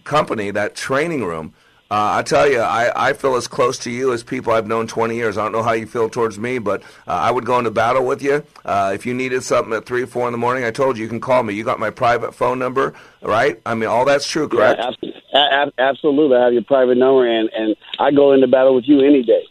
[0.08, 1.52] company, that training room,
[1.90, 4.86] uh, I tell you, I, I feel as close to you as people I've known
[4.86, 5.38] 20 years.
[5.38, 8.04] I don't know how you feel towards me, but uh, I would go into battle
[8.04, 8.44] with you.
[8.62, 11.08] Uh, if you needed something at 3 4 in the morning, I told you, you
[11.08, 11.54] can call me.
[11.54, 12.92] You got my private phone number,
[13.22, 13.58] right?
[13.64, 14.78] I mean, all that's true, correct?
[14.78, 16.36] Yeah, abs- a- ab- absolutely.
[16.36, 19.44] I have your private number, and and I go into battle with you any day.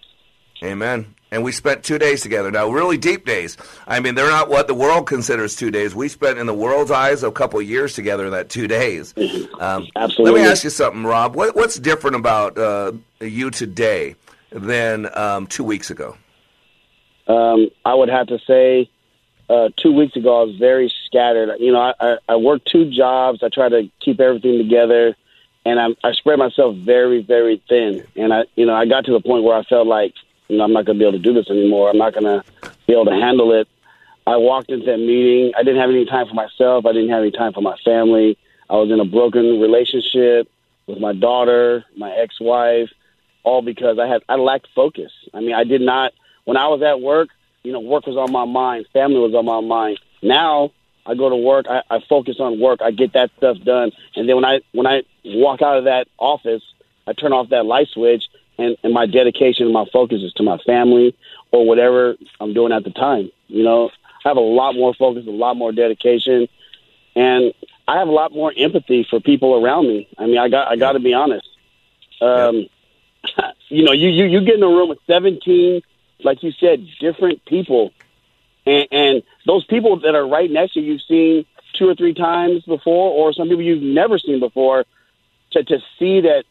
[0.63, 1.15] Amen.
[1.29, 2.51] And we spent two days together.
[2.51, 3.57] Now, really deep days.
[3.85, 5.93] I mean, they're not what the world considers two days.
[5.93, 9.13] We spent, in the world's eyes, a couple of years together in that two days.
[9.59, 10.39] Um, Absolutely.
[10.39, 11.35] Let me ask you something, Rob.
[11.35, 14.15] What, what's different about uh, you today
[14.51, 16.15] than um, two weeks ago?
[17.27, 18.89] Um, I would have to say,
[19.49, 21.49] uh, two weeks ago I was very scattered.
[21.59, 23.43] You know, I, I, I worked two jobs.
[23.43, 25.17] I try to keep everything together,
[25.65, 28.07] and I, I spread myself very, very thin.
[28.15, 30.13] And I, you know, I got to the point where I felt like,
[30.49, 31.89] I'm not going to be able to do this anymore.
[31.89, 32.43] I'm not going to
[32.87, 33.67] be able to handle it.
[34.25, 35.53] I walked into that meeting.
[35.57, 36.85] I didn't have any time for myself.
[36.85, 38.37] I didn't have any time for my family.
[38.69, 40.49] I was in a broken relationship
[40.85, 42.89] with my daughter, my ex-wife,
[43.43, 45.11] all because I had I lacked focus.
[45.33, 46.13] I mean, I did not
[46.45, 47.29] when I was at work.
[47.63, 49.99] You know, work was on my mind, family was on my mind.
[50.21, 50.71] Now
[51.05, 54.27] I go to work, I, I focus on work, I get that stuff done, and
[54.27, 56.63] then when I when I walk out of that office,
[57.05, 58.25] I turn off that light switch,
[58.57, 61.15] and, and my dedication and my focus is to my family
[61.51, 63.31] or whatever I'm doing at the time.
[63.47, 63.89] You know,
[64.25, 66.47] I have a lot more focus, a lot more dedication,
[67.15, 67.53] and
[67.87, 70.07] I have a lot more empathy for people around me.
[70.17, 71.47] I mean, I got I got to be honest.
[72.21, 72.67] Um,
[73.69, 75.81] you know, you, you you get in a room with 17,
[76.23, 77.91] like you said, different people,
[78.65, 81.45] and, and those people that are right next to you, you've seen
[81.77, 84.85] two or three times before, or some people you've never seen before.
[85.51, 86.43] To to see that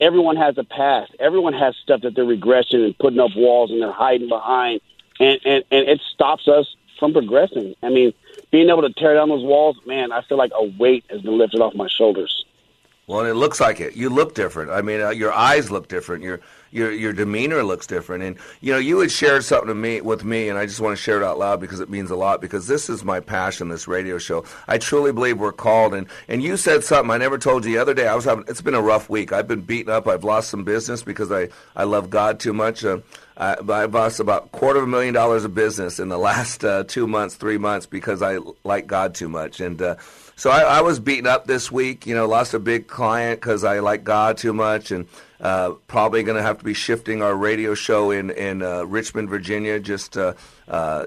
[0.00, 3.80] everyone has a past, everyone has stuff that they're regressing and putting up walls and
[3.82, 4.80] they're hiding behind,
[5.18, 7.74] and and and it stops us from progressing.
[7.82, 8.12] I mean,
[8.50, 11.38] being able to tear down those walls, man, I feel like a weight has been
[11.38, 12.44] lifted off my shoulders.
[13.06, 13.96] Well, it looks like it.
[13.96, 14.70] You look different.
[14.70, 16.22] I mean, uh, your eyes look different.
[16.22, 16.40] Your
[16.70, 18.22] your your demeanor looks different.
[18.22, 20.96] And you know, you had shared something to me with me, and I just want
[20.96, 22.40] to share it out loud because it means a lot.
[22.40, 23.68] Because this is my passion.
[23.68, 24.44] This radio show.
[24.68, 25.92] I truly believe we're called.
[25.92, 28.06] And and you said something I never told you the other day.
[28.06, 28.44] I was having.
[28.46, 29.32] It's been a rough week.
[29.32, 30.06] I've been beaten up.
[30.06, 32.84] I've lost some business because I I love God too much.
[32.84, 32.98] Uh,
[33.40, 36.84] I, I've lost about quarter of a million dollars of business in the last uh,
[36.84, 39.60] two months, three months because I like God too much.
[39.60, 39.96] And uh,
[40.36, 42.06] so I, I was beaten up this week.
[42.06, 45.08] You know, lost a big client because I like God too much, and
[45.40, 49.30] uh, probably going to have to be shifting our radio show in in uh, Richmond,
[49.30, 49.80] Virginia.
[49.80, 50.34] Just uh,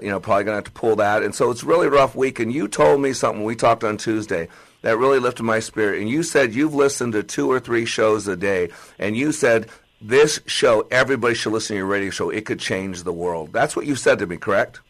[0.02, 1.22] you know, probably going to have to pull that.
[1.22, 2.40] And so it's really rough week.
[2.40, 4.48] And you told me something we talked on Tuesday
[4.82, 6.00] that really lifted my spirit.
[6.00, 9.68] And you said you've listened to two or three shows a day, and you said
[10.00, 12.30] this show everybody should listen to your radio show.
[12.30, 13.52] It could change the world.
[13.52, 14.80] That's what you said to me, correct?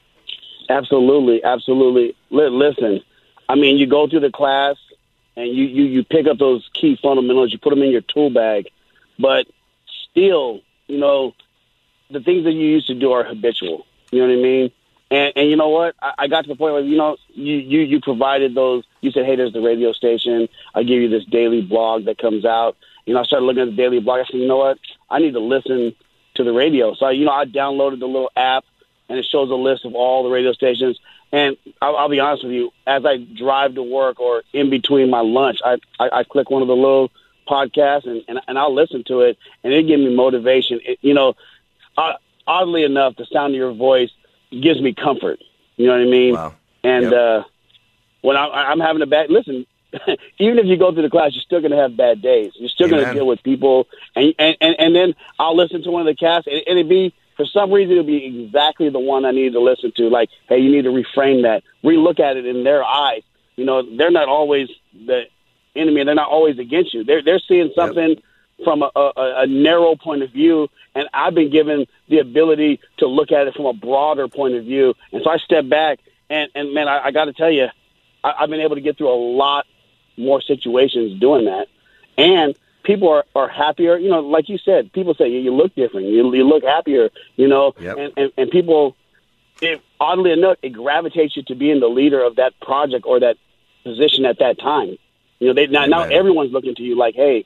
[0.68, 2.16] Absolutely, absolutely.
[2.30, 3.00] Li- listen,
[3.48, 4.76] I mean, you go through the class
[5.36, 8.30] and you, you, you pick up those key fundamentals, you put them in your tool
[8.30, 8.68] bag,
[9.18, 9.46] but
[10.11, 11.34] still, you know,
[12.11, 13.86] the things that you used to do are habitual.
[14.11, 14.70] You know what I mean?
[15.11, 15.94] And, and you know what?
[16.00, 19.11] I, I got to the point where, you know, you, you, you provided those, you
[19.11, 20.48] said, hey, there's the radio station.
[20.74, 22.76] I give you this daily blog that comes out.
[23.07, 24.20] You know, I started looking at the daily blog.
[24.20, 24.78] I said, you know what?
[25.11, 25.94] I need to listen
[26.34, 26.94] to the radio.
[26.94, 28.64] So, you know, I downloaded the little app
[29.09, 30.98] and it shows a list of all the radio stations.
[31.32, 35.11] And I'll, I'll be honest with you, as I drive to work or in between
[35.11, 37.11] my lunch, I I, I click one of the little
[37.48, 40.80] podcasts and, and and I'll listen to it, and it gives me motivation.
[40.84, 41.34] It, you know,
[41.98, 42.14] uh,
[42.46, 44.11] oddly enough, the sound of your voice
[44.50, 45.40] gives me comfort.
[45.76, 46.34] You know what I mean?
[46.34, 46.55] Wow.
[46.84, 47.44] And uh,
[48.20, 49.66] when I, I'm having a bad listen,
[50.38, 52.53] even if you go through the class, you're still going to have bad days.
[52.57, 53.86] You're still going to deal with people,
[54.16, 57.14] and, and and and then I'll listen to one of the casts, and it'd be
[57.36, 60.09] for some reason it'll be exactly the one I need to listen to.
[60.09, 63.22] Like, hey, you need to reframe that, relook at it in their eyes.
[63.57, 65.22] You know, they're not always the
[65.76, 67.05] enemy, and they're not always against you.
[67.05, 68.16] They're they're seeing something
[68.62, 73.07] from a, a, a narrow point of view, and I've been given the ability to
[73.07, 74.95] look at it from a broader point of view.
[75.12, 77.66] And so I step back, and and man, I, I got to tell you,
[78.22, 79.66] I, I've been able to get through a lot
[80.16, 81.68] more situations doing that,
[82.16, 83.96] and people are, are happier.
[83.96, 87.10] You know, like you said, people say you, look different, you, you look happier.
[87.36, 87.96] You know, Yep.
[87.98, 88.96] and, and and people,
[89.60, 93.36] it, oddly enough, it gravitates you to being the leader of that project or that
[93.82, 94.96] position at that time.
[95.40, 97.44] You know, they now, now everyone's looking to you like, hey,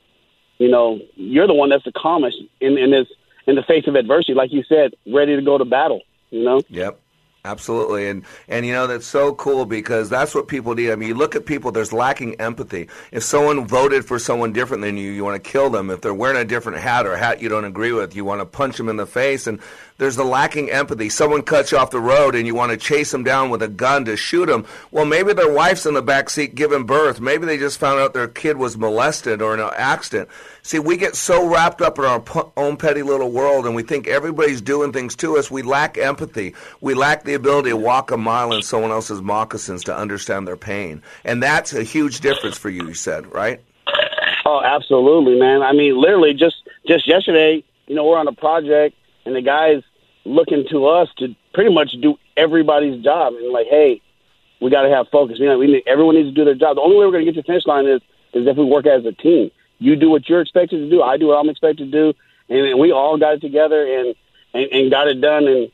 [0.57, 3.07] you know, you're the one that's the calmest in in this
[3.47, 6.01] in the face of adversity, like you said, ready to go to battle.
[6.29, 6.61] You know.
[6.69, 6.99] Yep.
[7.45, 10.91] Absolutely, and and you know that's so cool because that's what people need.
[10.91, 12.89] I mean, you look at people; there's lacking empathy.
[13.13, 15.89] If someone voted for someone different than you, you want to kill them.
[15.89, 18.41] If they're wearing a different hat or a hat you don't agree with, you want
[18.41, 19.47] to punch them in the face.
[19.47, 19.61] And
[19.99, 21.09] there's the lacking empathy.
[21.09, 23.67] Someone cuts you off the road, and you want to chase them down with a
[23.67, 24.65] gun to shoot them.
[24.91, 27.19] Well, maybe their wife's in the back seat giving birth.
[27.19, 30.29] Maybe they just found out their kid was molested or in an accident.
[30.63, 32.23] See, we get so wrapped up in our
[32.55, 35.51] own petty little world, and we think everybody's doing things to us.
[35.51, 36.55] We lack empathy.
[36.79, 40.57] We lack the ability to walk a mile in someone else's moccasins to understand their
[40.57, 42.87] pain, and that's a huge difference for you.
[42.87, 43.61] You said, right?
[44.45, 45.61] Oh, absolutely, man.
[45.61, 46.55] I mean, literally, just
[46.87, 48.95] just yesterday, you know, we're on a project,
[49.25, 49.83] and the guys
[50.29, 54.01] looking to us to pretty much do everybody's job, and like, hey,
[54.61, 55.39] we got to have focus.
[55.39, 56.75] You know, we need, everyone needs to do their job.
[56.75, 58.01] The only way we're going to get to the finish line is
[58.33, 59.49] is if we work as a team.
[59.81, 61.01] You do what you're expected to do.
[61.01, 62.13] I do what I'm expected to do,
[62.49, 64.13] and, and we all got it together and,
[64.53, 65.47] and and got it done.
[65.47, 65.71] And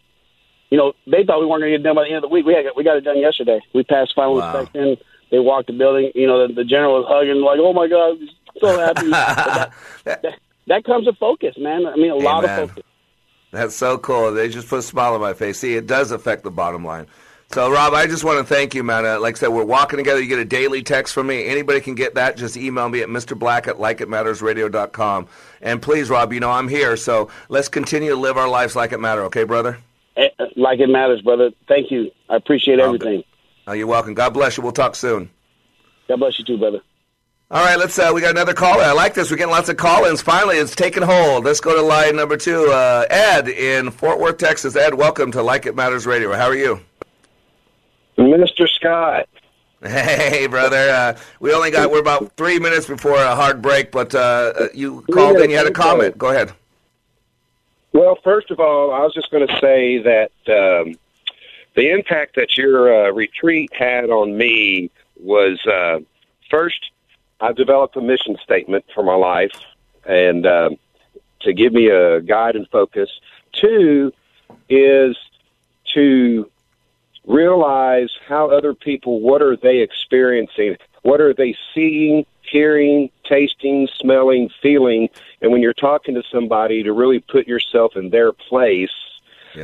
[0.69, 2.21] you know, they thought we weren't going to get it done by the end of
[2.23, 2.45] the week.
[2.45, 3.59] We had, we got it done yesterday.
[3.73, 4.59] We passed final Wow.
[4.59, 4.97] inspection.
[5.31, 6.11] They walked the building.
[6.13, 8.29] You know, the, the general was hugging, like, "Oh my god, I'm
[8.59, 9.09] so happy."
[10.05, 11.87] That, that, that comes with focus, man.
[11.87, 12.83] I mean, a lot of focus.
[13.51, 14.33] That's so cool.
[14.33, 15.59] They just put a smile on my face.
[15.59, 17.07] See, it does affect the bottom line.
[17.51, 19.05] So, Rob, I just want to thank you, man.
[19.05, 20.19] Uh, like I said, we're walking together.
[20.19, 21.45] You get a daily text from me.
[21.45, 22.37] Anybody can get that.
[22.37, 25.27] Just email me at mrblack at likeitmattersradio.com.
[25.61, 26.97] And please, Rob, you know I'm here.
[26.97, 29.77] So let's continue to live our lives like it matter, okay, brother?
[30.17, 31.51] Eh, Like it matters, brother.
[31.67, 32.11] Thank you.
[32.29, 33.23] I appreciate everything.
[33.67, 34.13] Oh, you're welcome.
[34.15, 34.63] God bless you.
[34.63, 35.29] We'll talk soon.
[36.07, 36.81] God bless you too, brother.
[37.51, 37.99] All right, let's.
[37.99, 38.81] Uh, we got another caller.
[38.81, 39.29] I like this.
[39.29, 40.19] We're getting lots of call-ins.
[40.19, 41.45] Finally, it's taking hold.
[41.45, 42.71] Let's go to line number two.
[42.71, 44.75] Uh, Ed in Fort Worth, Texas.
[44.75, 46.33] Ed, welcome to Like It Matters Radio.
[46.33, 46.79] How are you?
[48.17, 49.29] Minister Scott.
[49.83, 50.89] Hey, brother.
[50.89, 51.91] Uh, we only got.
[51.91, 55.51] We're about three minutes before a hard break, but uh, uh, you called in.
[55.51, 56.17] You had a comment.
[56.17, 56.51] Go ahead.
[57.93, 60.95] Well, first of all, I was just going to say that um,
[61.75, 64.89] the impact that your uh, retreat had on me
[65.19, 65.99] was uh,
[66.49, 66.89] first,
[67.39, 69.51] I developed a mission statement for my life
[70.05, 70.77] and um,
[71.41, 73.09] to give me a guide and focus.
[73.51, 74.13] Two
[74.69, 75.17] is
[75.93, 76.49] to
[77.25, 80.77] realize how other people, what are they experiencing?
[81.01, 85.09] What are they seeing, hearing, tasting, smelling, feeling?
[85.41, 88.91] And when you're talking to somebody, to really put yourself in their place,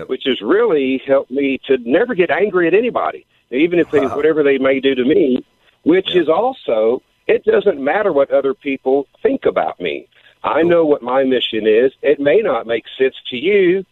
[0.05, 4.43] which has really helped me to never get angry at anybody, even if they, whatever
[4.43, 5.43] they may do to me,
[5.84, 10.07] which is also, it doesn't matter what other people think about me.
[10.43, 11.91] I know what my mission is.
[12.01, 13.86] It may not make sense to you,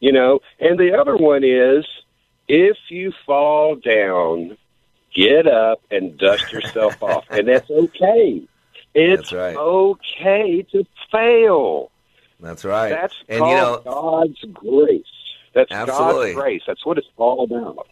[0.00, 0.40] you know.
[0.60, 1.86] And the other one is
[2.48, 4.56] if you fall down,
[5.14, 7.24] get up and dust yourself off.
[7.30, 8.42] And that's okay.
[8.94, 11.90] It's right okay to fail.
[12.40, 12.90] That's right.
[12.90, 15.04] That's and you know, God's grace.
[15.54, 16.34] That's Absolutely.
[16.34, 16.62] God's grace.
[16.66, 17.88] That's what it's all about.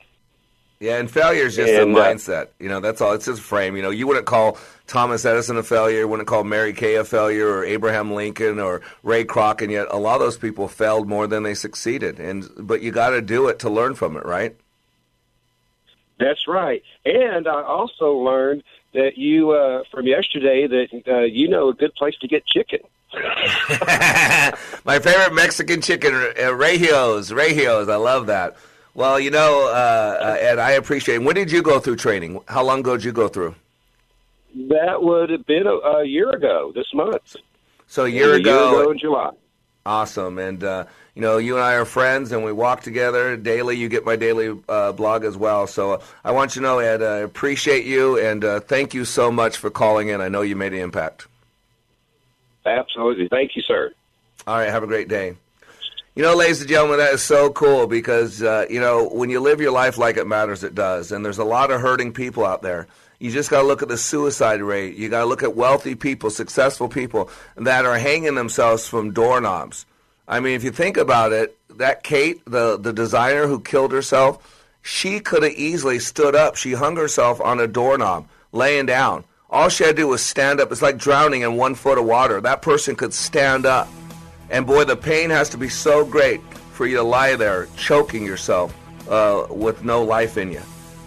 [0.85, 2.49] Yeah, and failure is just And, a uh, mindset.
[2.59, 3.13] You know, that's all.
[3.15, 3.75] It's just a frame.
[3.75, 6.01] You know, you wouldn't call Thomas Edison a failure.
[6.01, 9.87] You wouldn't call Mary Kay a failure, or Abraham Lincoln, or Ray Kroc, and yet
[9.91, 12.21] a lot of those people failed more than they succeeded.
[12.21, 14.55] And but you got to do it to learn from it, right?
[16.19, 16.83] That's right.
[17.07, 18.63] And I also learned
[18.93, 22.81] that you, uh, from yesterday, that uh, you know a good place to get chicken.
[24.85, 27.33] My favorite Mexican chicken, uh, Regios.
[27.33, 27.89] Regios.
[27.89, 28.57] I love that.
[28.95, 31.23] Well, you know, uh, uh, Ed, I appreciate it.
[31.23, 32.41] When did you go through training?
[32.47, 33.57] How long ago did you go through?
[34.55, 37.37] That would have been a, a year ago this month.
[37.89, 38.71] So a year A ago.
[38.71, 39.31] year ago in July.
[39.85, 40.39] Awesome.
[40.39, 40.85] And, uh,
[41.15, 43.77] you know, you and I are friends, and we walk together daily.
[43.77, 45.67] You get my daily uh, blog as well.
[45.67, 49.05] So uh, I want you to know, Ed, I appreciate you, and uh, thank you
[49.05, 50.21] so much for calling in.
[50.21, 51.27] I know you made an impact.
[52.65, 53.29] Absolutely.
[53.29, 53.93] Thank you, sir.
[54.47, 55.35] All right, have a great day.
[56.17, 59.41] You know, ladies and gentlemen, that is so cool because, uh, you know, when you
[59.41, 61.11] live your life like it matters, it does.
[61.11, 62.87] And there's a lot of hurting people out there.
[63.19, 64.95] You just got to look at the suicide rate.
[64.95, 69.87] You got to look at wealthy people, successful people that are hanging themselves from doorknobs.
[70.29, 74.63] I mean, if you think about it, that Kate, the, the designer who killed herself,
[74.83, 76.55] she could have easily stood up.
[76.55, 79.25] She hung herself on a doorknob, laying down.
[79.51, 80.71] All she had to do was stand up.
[80.71, 82.41] It's like drowning in one foot of water.
[82.41, 83.89] That person could stand up.
[84.51, 86.43] And boy, the pain has to be so great
[86.73, 88.75] for you to lie there choking yourself
[89.09, 90.63] uh, with no life in you.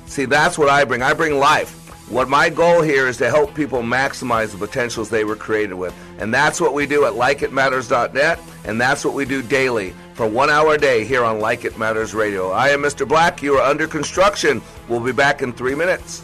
[0.05, 1.01] See, that's what I bring.
[1.01, 1.73] I bring life.
[2.09, 5.93] What my goal here is to help people maximize the potentials they were created with.
[6.19, 10.49] And that's what we do at likeitmatters.net, and that's what we do daily for one
[10.49, 12.49] hour a day here on Like It Matters Radio.
[12.51, 13.05] I am Mr.
[13.05, 13.43] Black.
[13.43, 14.61] You are under construction.
[14.87, 16.23] We'll be back in three minutes.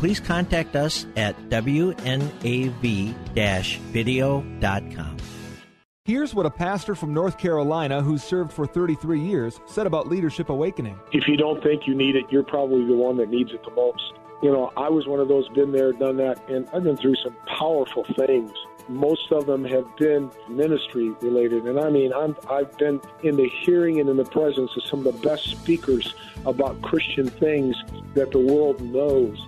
[0.00, 2.36] Please contact us at wnav-video.com.
[6.06, 10.48] Here's what a pastor from North Carolina who's served for 33 years said about Leadership
[10.48, 10.98] Awakening.
[11.12, 13.72] If you don't think you need it, you're probably the one that needs it the
[13.72, 14.14] most.
[14.42, 17.16] You know, I was one of those, been there, done that, and I've been through
[17.16, 18.50] some powerful things.
[18.88, 23.50] Most of them have been ministry related, and I mean, I'm, I've been in the
[23.60, 26.14] hearing and in the presence of some of the best speakers
[26.46, 27.76] about Christian things
[28.14, 29.38] that the world knows.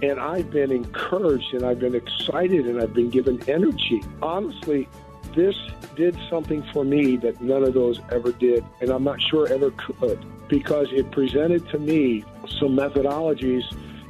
[0.00, 4.02] And I've been encouraged and I've been excited and I've been given energy.
[4.22, 4.88] Honestly,
[5.34, 5.56] this
[5.96, 9.72] did something for me that none of those ever did, and I'm not sure ever
[9.72, 12.24] could, because it presented to me
[12.60, 13.64] some methodologies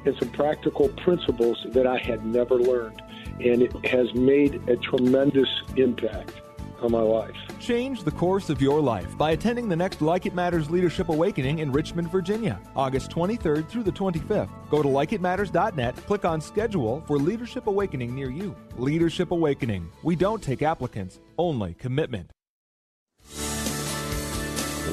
[0.04, 3.02] and some practical principles that I had never learned.
[3.40, 6.32] And it has made a tremendous impact
[6.80, 7.36] on my life.
[7.58, 11.58] Change the course of your life by attending the next Like It Matters Leadership Awakening
[11.58, 14.48] in Richmond, Virginia, August 23rd through the 25th.
[14.70, 18.54] Go to likeitmatters.net, click on schedule for Leadership Awakening near you.
[18.76, 19.90] Leadership Awakening.
[20.04, 22.30] We don't take applicants, only commitment.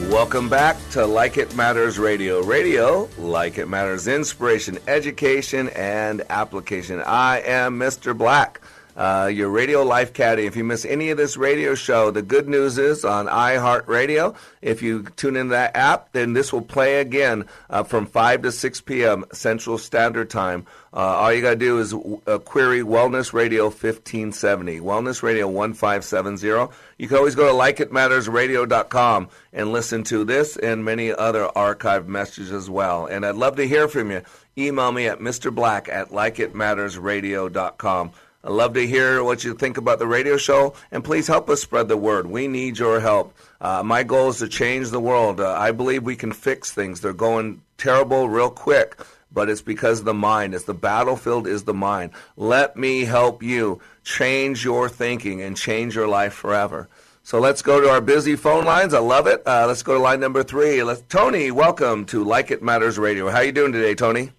[0.09, 2.41] Welcome back to Like It Matters Radio.
[2.41, 7.01] Radio, like it matters, inspiration, education, and application.
[7.01, 8.17] I am Mr.
[8.17, 8.61] Black,
[8.95, 10.45] uh, your radio life caddy.
[10.45, 14.35] If you miss any of this radio show, the good news is on iHeartRadio.
[14.61, 18.51] If you tune in that app, then this will play again uh, from 5 to
[18.51, 19.25] 6 p.m.
[19.33, 20.65] Central Standard Time.
[20.93, 26.73] Uh, all you got to do is uh, query Wellness Radio 1570, Wellness Radio 1570.
[26.97, 32.53] You can always go to likeitmattersradio.com and listen to this and many other archived messages
[32.53, 33.07] as well.
[33.07, 34.21] And I'd love to hear from you.
[34.57, 38.11] Email me at mrblack at likeitmattersradio.com.
[38.45, 41.63] I'd love to hear what you think about the radio show, and please help us
[41.63, 42.27] spread the word.
[42.27, 43.35] We need your help.
[43.59, 45.41] Uh, my goal is to change the world.
[45.41, 47.01] Uh, I believe we can fix things.
[47.01, 48.99] They're going terrible real quick,
[49.31, 50.53] but it's because the mind.
[50.53, 52.11] It's the battlefield is the mind.
[52.37, 56.87] Let me help you change your thinking and change your life forever.
[57.23, 58.93] So let's go to our busy phone lines.
[58.93, 59.41] I love it.
[59.47, 60.83] Uh, let's go to line number three.
[60.83, 63.27] Let's, Tony, welcome to Like It Matters Radio.
[63.27, 64.29] How you doing today, Tony?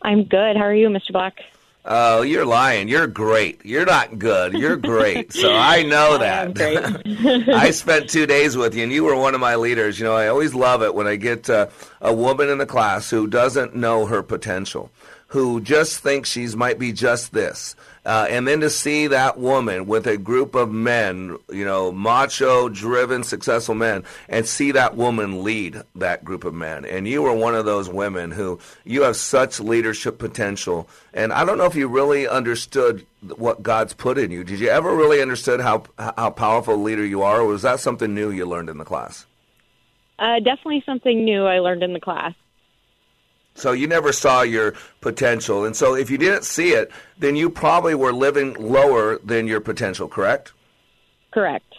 [0.00, 0.56] I'm good.
[0.56, 1.12] How are you, Mr.
[1.12, 1.34] Black?
[1.88, 2.88] Oh, you're lying.
[2.88, 3.64] You're great.
[3.64, 4.54] You're not good.
[4.54, 5.32] You're great.
[5.32, 6.58] So I know that.
[7.48, 10.00] I spent two days with you, and you were one of my leaders.
[10.00, 11.68] You know, I always love it when I get uh,
[12.00, 14.90] a woman in the class who doesn't know her potential,
[15.28, 17.74] who just thinks she's might be just this.
[18.04, 22.68] Uh, and then to see that woman with a group of men, you know, macho,
[22.68, 26.84] driven, successful men, and see that woman lead that group of men.
[26.84, 30.88] And you were one of those women who you have such leadership potential.
[31.12, 33.04] And I don't know if you really understood
[33.36, 34.44] what God's put in you.
[34.44, 37.80] Did you ever really understood how how powerful a leader you are, or was that
[37.80, 39.26] something new you learned in the class?
[40.18, 42.34] Uh, definitely something new I learned in the class.
[43.56, 45.64] So you never saw your potential.
[45.64, 49.60] And so if you didn't see it, then you probably were living lower than your
[49.60, 50.52] potential, correct?
[51.32, 51.74] Correct.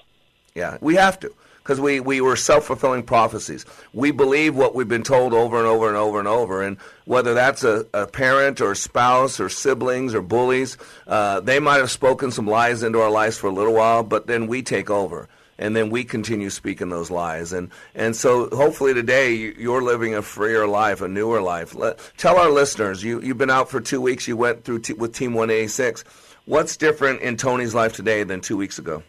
[0.55, 1.34] Yeah, we have to
[1.67, 3.65] because we, we were self fulfilling prophecies.
[3.91, 6.63] We believe what we've been told over and over and over and over.
[6.63, 11.78] And whether that's a, a parent or spouse or siblings or bullies, uh, they might
[11.78, 14.89] have spoken some lies into our lives for a little while, but then we take
[14.89, 15.28] over.
[15.60, 20.14] And then we continue speaking those lies, and and so hopefully today you- you're living
[20.14, 21.74] a freer life, a newer life.
[21.74, 24.28] Let, tell our listeners you you've been out for two weeks.
[24.28, 26.03] You went through t- with Team 186.
[26.45, 29.01] What's different in Tony's life today than two weeks ago?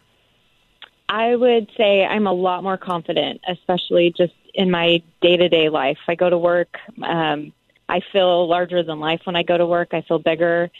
[1.08, 5.68] I would say I'm a lot more confident, especially just in my day to day
[5.68, 5.98] life.
[6.08, 6.76] I go to work.
[7.02, 7.52] Um,
[7.88, 9.94] I feel larger than life when I go to work.
[9.94, 10.70] I feel bigger,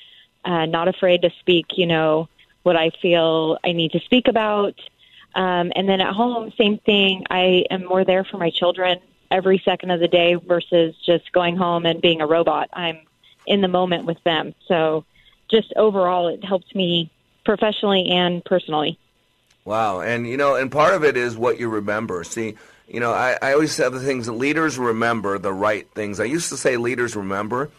[0.45, 2.29] uh, not afraid to speak, you know,
[2.63, 4.75] what I feel I need to speak about.
[5.39, 7.23] Um, and then at home, same thing.
[7.31, 8.99] I am more there for my children
[9.31, 12.69] every second of the day versus just going home and being a robot.
[12.73, 12.99] I'm
[13.47, 14.53] in the moment with them.
[14.67, 15.05] So
[15.49, 17.13] just overall, it helps me
[17.45, 18.99] professionally and personally.
[19.65, 22.25] Wow, and you know, and part of it is what you remember.
[22.25, 22.57] See,
[22.89, 26.19] you know, I, I always have the things that leaders remember the right things.
[26.19, 27.71] I used to say leaders remember,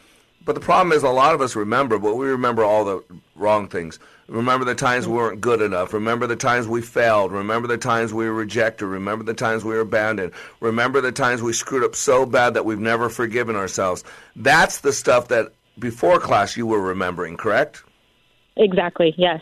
[0.46, 3.04] but the problem is a lot of us remember, but we remember all the
[3.36, 4.00] wrong things.
[4.30, 5.92] Remember the times we weren't good enough.
[5.92, 7.32] Remember the times we failed.
[7.32, 8.86] Remember the times we were rejected.
[8.86, 10.34] Remember the times we were abandoned.
[10.60, 14.04] Remember the times we screwed up so bad that we've never forgiven ourselves.
[14.36, 17.84] That's the stuff that before class you were remembering, correct?
[18.56, 19.42] Exactly, yes.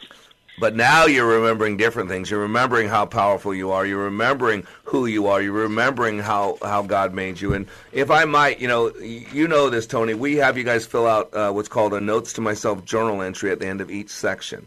[0.60, 2.32] But now you're remembering different things.
[2.32, 3.86] You're remembering how powerful you are.
[3.86, 5.40] You're remembering who you are.
[5.42, 7.54] You're remembering how, how God made you.
[7.54, 10.16] And if I might, you know, you know this, Tony.
[10.16, 13.52] We have you guys fill out uh, what's called a notes to myself journal entry
[13.52, 14.66] at the end of each section.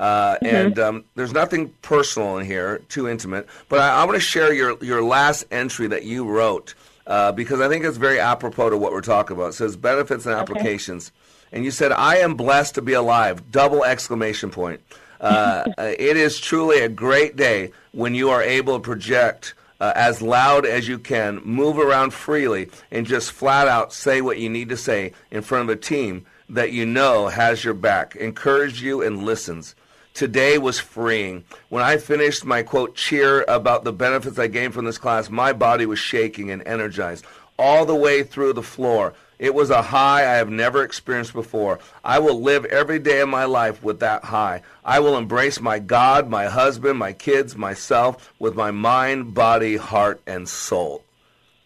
[0.00, 0.52] Uh, Mhm.
[0.52, 3.46] And um, there's nothing personal in here, too intimate.
[3.68, 6.74] But I, I want to share your your last entry that you wrote
[7.06, 9.50] uh, because I think it's very apropos to what we're talking about.
[9.50, 11.12] It says benefits and applications,
[11.52, 14.80] and you said, "I am blessed to be alive!" Double exclamation point.
[15.20, 19.92] Uh, uh, it is truly a great day when you are able to project uh,
[19.94, 24.48] as loud as you can, move around freely, and just flat out say what you
[24.48, 28.80] need to say in front of a team that you know has your back, encourages
[28.80, 29.74] you, and listens.
[30.14, 31.44] Today was freeing.
[31.68, 35.52] When I finished my quote cheer about the benefits I gained from this class, my
[35.52, 37.24] body was shaking and energized
[37.58, 39.14] all the way through the floor.
[39.38, 41.78] It was a high I have never experienced before.
[42.04, 44.62] I will live every day of my life with that high.
[44.84, 50.20] I will embrace my God, my husband, my kids, myself with my mind, body, heart,
[50.26, 51.04] and soul.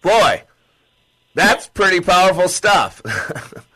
[0.03, 0.45] Boy,
[1.35, 3.03] that's pretty powerful stuff.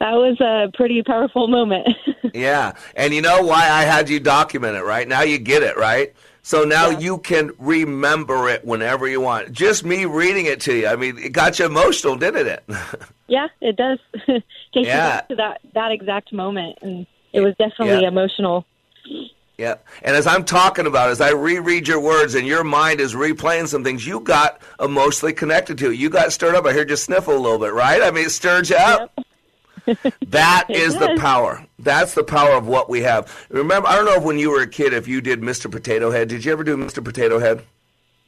[0.00, 1.88] That was a pretty powerful moment.
[2.32, 5.06] Yeah, and you know why I had you document it, right?
[5.06, 6.12] Now you get it, right?
[6.42, 9.52] So now you can remember it whenever you want.
[9.52, 10.88] Just me reading it to you.
[10.88, 12.64] I mean, it got you emotional, didn't it?
[13.28, 13.98] yeah, it does.
[14.26, 14.42] Takes
[14.74, 18.08] you back to that that exact moment, and it was definitely Yeah.
[18.08, 18.66] emotional.
[19.58, 19.74] yeah.
[20.02, 23.68] And as I'm talking about, as I reread your words and your mind is replaying
[23.68, 25.90] some things, you got emotionally connected to.
[25.92, 25.98] it.
[25.98, 26.64] You got stirred up.
[26.66, 28.02] I heard you sniffle a little bit, right?
[28.02, 29.12] I mean, it stirred you up.
[30.28, 31.64] That is the power.
[31.78, 33.46] That's the power of what we have.
[33.50, 35.70] Remember, I don't know if when you were a kid, if you did Mr.
[35.70, 36.28] Potato Head.
[36.28, 37.04] Did you ever do Mr.
[37.04, 37.64] Potato Head?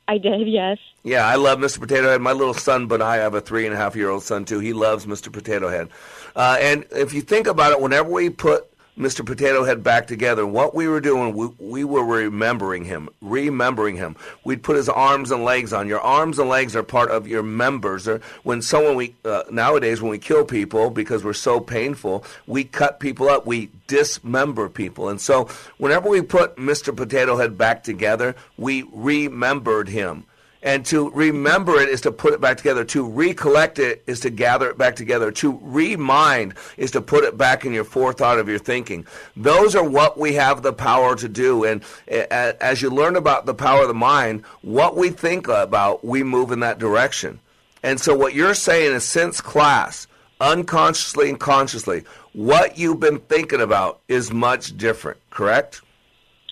[0.08, 0.78] I did, yes.
[1.02, 1.80] Yeah, I love Mr.
[1.80, 2.20] Potato Head.
[2.20, 4.60] My little son, but I have a three and a half year old son too.
[4.60, 5.32] He loves Mr.
[5.32, 5.88] Potato Head.
[6.36, 9.24] Uh, and if you think about it, whenever we put Mr.
[9.24, 14.16] Potato Head back together, what we were doing, we, we were remembering him, remembering him.
[14.42, 15.86] We'd put his arms and legs on.
[15.86, 18.08] Your arms and legs are part of your members.
[18.42, 22.98] When someone we uh, nowadays, when we kill people because we're so painful, we cut
[22.98, 23.46] people up.
[23.46, 25.10] We dismember people.
[25.10, 26.96] And so, whenever we put Mr.
[26.96, 30.24] Potato Head back together, we remembered him.
[30.66, 32.84] And to remember it is to put it back together.
[32.86, 35.30] To recollect it is to gather it back together.
[35.30, 39.06] To remind is to put it back in your forethought of your thinking.
[39.36, 41.62] Those are what we have the power to do.
[41.62, 46.24] And as you learn about the power of the mind, what we think about, we
[46.24, 47.38] move in that direction.
[47.84, 50.08] And so what you're saying is since class,
[50.40, 52.02] unconsciously and consciously,
[52.32, 55.80] what you've been thinking about is much different, correct?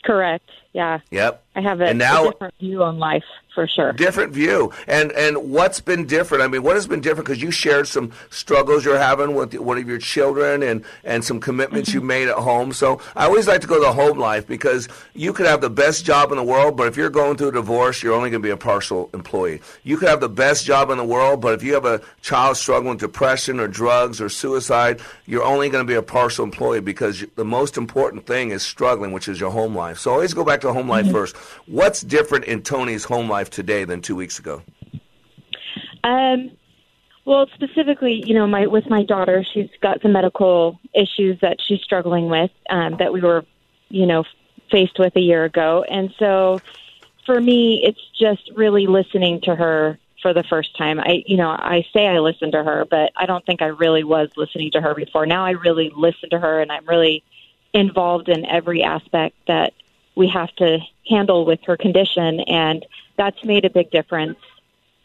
[0.04, 0.48] Correct.
[0.72, 1.00] Yeah.
[1.10, 1.42] Yep.
[1.56, 3.24] I have a, And now- a different view on life
[3.54, 3.92] for sure.
[3.92, 4.72] different view.
[4.86, 6.42] And and what's been different?
[6.42, 7.26] I mean what has been different?
[7.26, 11.40] Because you shared some struggles you're having with one of your children and and some
[11.40, 12.08] commitments you mm-hmm.
[12.08, 12.72] made at home.
[12.72, 15.70] So i always like to go to the home life because you could have the
[15.70, 18.42] best job in the world but if you're going through a divorce you're only going
[18.42, 19.60] to be a partial employee.
[19.82, 22.56] You could have the best job in the world but if you have a child
[22.56, 26.80] struggling with depression or drugs or suicide you're only going to be a partial employee
[26.80, 29.98] because the most important thing is struggling which is your home life.
[29.98, 31.14] So always go back to home life mm-hmm.
[31.14, 31.36] first.
[31.66, 34.62] What's different in tony's home life today than two weeks ago
[36.04, 36.50] Um,
[37.24, 41.80] well, specifically, you know, my with my daughter, she's got some medical issues that she's
[41.80, 43.46] struggling with um, that we were,
[43.88, 44.24] you know,
[44.70, 46.60] faced with a year ago, and so
[47.24, 51.00] for me, it's just really listening to her for the first time.
[51.00, 54.04] I, you know, I say I listen to her, but I don't think I really
[54.04, 55.24] was listening to her before.
[55.24, 57.24] Now I really listen to her, and I'm really
[57.72, 59.72] involved in every aspect that
[60.14, 62.84] we have to handle with her condition, and
[63.16, 64.38] that's made a big difference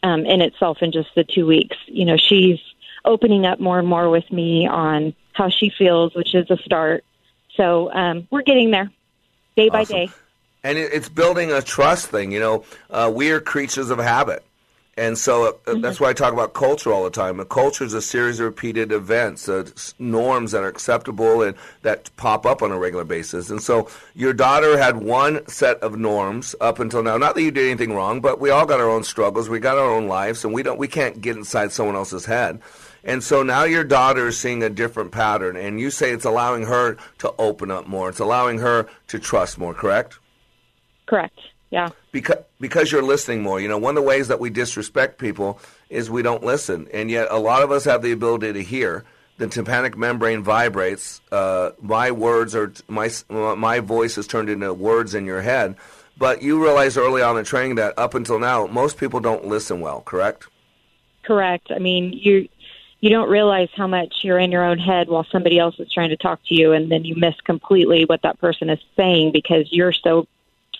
[0.02, 1.76] um, in itself in just the two weeks.
[1.86, 2.58] You know, she's
[3.04, 7.04] opening up more and more with me on how she feels, which is a start.
[7.56, 8.90] So um, we're getting there,
[9.56, 10.10] day by day.
[10.62, 12.32] and it, it's building a trust thing.
[12.32, 14.44] You know, uh, we are creatures of habit,
[15.00, 17.40] and so uh, that's why I talk about culture all the time.
[17.40, 19.66] A culture is a series of repeated events, uh,
[19.98, 23.48] norms that are acceptable and that pop up on a regular basis.
[23.48, 27.16] And so your daughter had one set of norms up until now.
[27.16, 29.48] Not that you did anything wrong, but we all got our own struggles.
[29.48, 32.60] We got our own lives, and we don't we can't get inside someone else's head.
[33.02, 36.64] And so now your daughter is seeing a different pattern, and you say it's allowing
[36.64, 38.10] her to open up more.
[38.10, 39.72] It's allowing her to trust more.
[39.72, 40.18] Correct?
[41.06, 41.38] Correct.
[41.70, 41.88] Yeah.
[42.12, 43.60] Because because you're listening more.
[43.60, 45.58] You know, one of the ways that we disrespect people
[45.88, 49.04] is we don't listen, and yet a lot of us have the ability to hear.
[49.38, 51.22] The tympanic membrane vibrates.
[51.32, 55.76] Uh, my words are my my voice is turned into words in your head.
[56.18, 59.80] But you realize early on in training that up until now, most people don't listen
[59.80, 60.02] well.
[60.02, 60.46] Correct?
[61.22, 61.68] Correct.
[61.74, 62.48] I mean, you
[63.00, 66.10] you don't realize how much you're in your own head while somebody else is trying
[66.10, 69.68] to talk to you, and then you miss completely what that person is saying because
[69.70, 70.26] you're so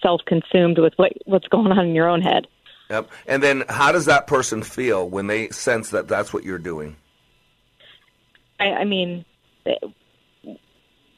[0.03, 2.47] self-consumed with what what's going on in your own head.
[2.91, 3.09] Yep.
[3.27, 6.97] And then, how does that person feel when they sense that that's what you're doing?
[8.59, 9.25] I, I mean,
[9.65, 9.79] they-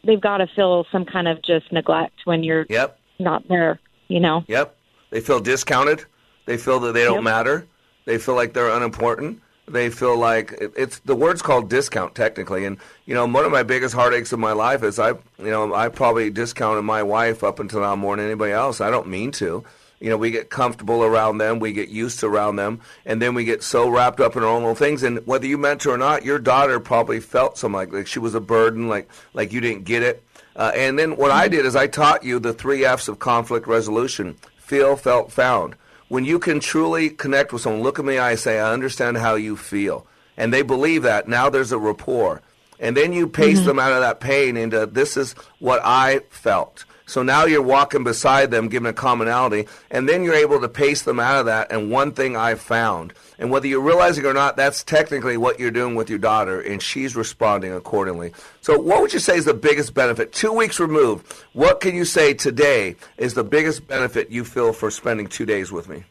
[0.04, 2.98] they've got to feel some kind of just neglect when you're Yep.
[3.18, 3.80] not there.
[4.08, 4.44] You know.
[4.48, 4.76] Yep.
[5.10, 6.04] They feel discounted.
[6.44, 7.22] They feel that they don't Yep.
[7.24, 7.66] matter.
[8.04, 9.40] They feel like they're unimportant.
[9.68, 12.64] They feel like it's the word's called discount technically.
[12.64, 15.72] And you know, one of my biggest heartaches of my life is I, you know,
[15.72, 18.80] I probably discounted my wife up until now more than anybody else.
[18.80, 19.64] I don't mean to.
[20.00, 23.34] You know, we get comfortable around them, we get used to around them, and then
[23.34, 25.04] we get so wrapped up in our own little things.
[25.04, 28.18] And whether you meant to or not, your daughter probably felt something like, like she
[28.18, 30.24] was a burden, like like you didn't get it.
[30.56, 33.68] Uh, and then what I did is I taught you the three F's of conflict
[33.68, 35.76] resolution: feel, felt, found.
[36.12, 39.34] When you can truly connect with someone, look at me, I say, I understand how
[39.34, 40.06] you feel,
[40.36, 41.26] and they believe that.
[41.26, 42.42] Now there's a rapport,
[42.78, 43.68] and then you pace mm-hmm.
[43.68, 46.84] them out of that pain into this is what I felt.
[47.06, 51.02] So now you're walking beside them, giving a commonality, and then you're able to pace
[51.02, 51.72] them out of that.
[51.72, 55.58] And one thing I've found, and whether you realize it or not, that's technically what
[55.58, 58.32] you're doing with your daughter, and she's responding accordingly.
[58.60, 60.32] So, what would you say is the biggest benefit?
[60.32, 64.90] Two weeks removed, what can you say today is the biggest benefit you feel for
[64.90, 66.04] spending two days with me?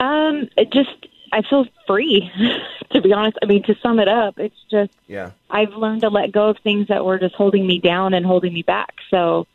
[0.00, 2.30] Um, just I feel free.
[2.92, 5.32] to be honest, I mean to sum it up, it's just Yeah.
[5.50, 8.54] I've learned to let go of things that were just holding me down and holding
[8.54, 8.94] me back.
[9.10, 9.48] So,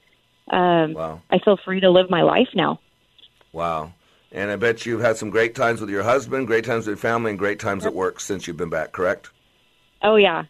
[0.51, 1.21] um, Wow.
[1.31, 2.79] I feel free to live my life now.
[3.53, 3.93] Wow.
[4.31, 6.97] And I bet you've had some great times with your husband, great times with your
[6.97, 9.29] family, and great times at work since you've been back, correct?
[10.01, 10.43] Oh yeah,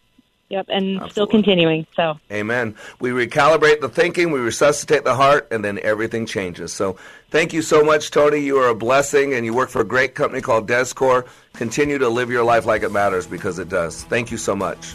[0.50, 1.86] yep, and still continuing.
[1.96, 2.74] So Amen.
[2.98, 6.72] We recalibrate the thinking, we resuscitate the heart, and then everything changes.
[6.72, 6.98] So
[7.30, 8.40] thank you so much, Tony.
[8.40, 11.26] You are a blessing, and you work for a great company called Descor.
[11.54, 14.04] Continue to live your life like it matters because it does.
[14.04, 14.94] Thank you so much.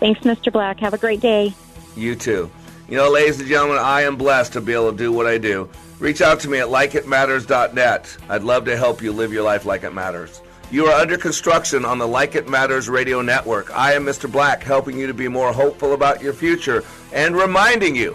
[0.00, 0.52] thanks, Mr.
[0.52, 0.80] Black.
[0.80, 1.54] Have a great day.
[1.96, 2.50] You too.
[2.88, 5.38] You know, ladies and gentlemen, I am blessed to be able to do what I
[5.38, 5.70] do.
[6.00, 8.16] Reach out to me at likeitmatters.net.
[8.28, 10.42] I'd love to help you live your life like it matters.
[10.72, 13.76] You are under construction on the Like It Matters radio network.
[13.76, 14.30] I am Mr.
[14.30, 18.12] Black, helping you to be more hopeful about your future and reminding you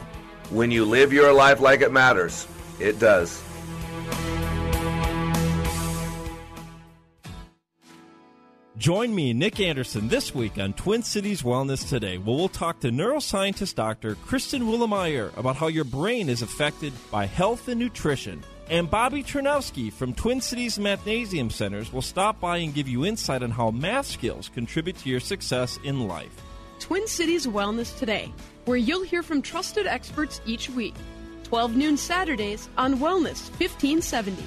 [0.52, 2.48] when you live your life like it matters,
[2.80, 3.44] it does.
[8.78, 12.90] Join me, Nick Anderson, this week on Twin Cities Wellness Today, where we'll talk to
[12.90, 14.16] neuroscientist Dr.
[14.16, 18.44] Kristen Willeumier about how your brain is affected by health and nutrition.
[18.70, 23.44] And Bobby Chernowski from Twin Cities Mathnasium Centers will stop by and give you insight
[23.44, 26.42] on how math skills contribute to your success in life.
[26.80, 28.34] Twin Cities Wellness Today,
[28.66, 30.96] where you'll hear from trusted experts each week.
[31.44, 34.44] 12 noon Saturdays on Wellness 1570.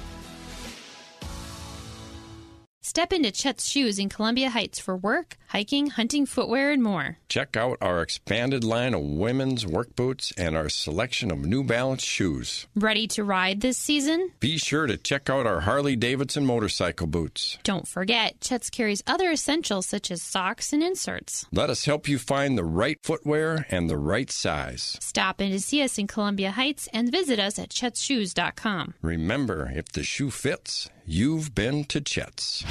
[2.81, 7.17] Step into Chet's Shoes in Columbia Heights for work, hiking, hunting footwear, and more.
[7.27, 12.03] Check out our expanded line of women's work boots and our selection of New Balance
[12.03, 12.67] shoes.
[12.75, 14.31] Ready to ride this season?
[14.39, 17.57] Be sure to check out our Harley Davidson motorcycle boots.
[17.63, 21.45] Don't forget, Chet's carries other essentials such as socks and inserts.
[21.51, 24.97] Let us help you find the right footwear and the right size.
[24.99, 28.93] Stop in to see us in Columbia Heights and visit us at chetsshoes.com.
[29.01, 32.63] Remember, if the shoe fits, you've been to Chet's.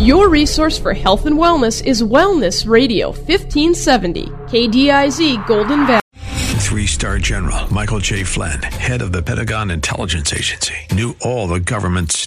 [0.00, 6.00] Your resource for health and wellness is Wellness Radio 1570, KDIZ Golden Valley.
[6.56, 8.24] Three star general Michael J.
[8.24, 12.26] Flynn, head of the Pentagon Intelligence Agency, knew all the government's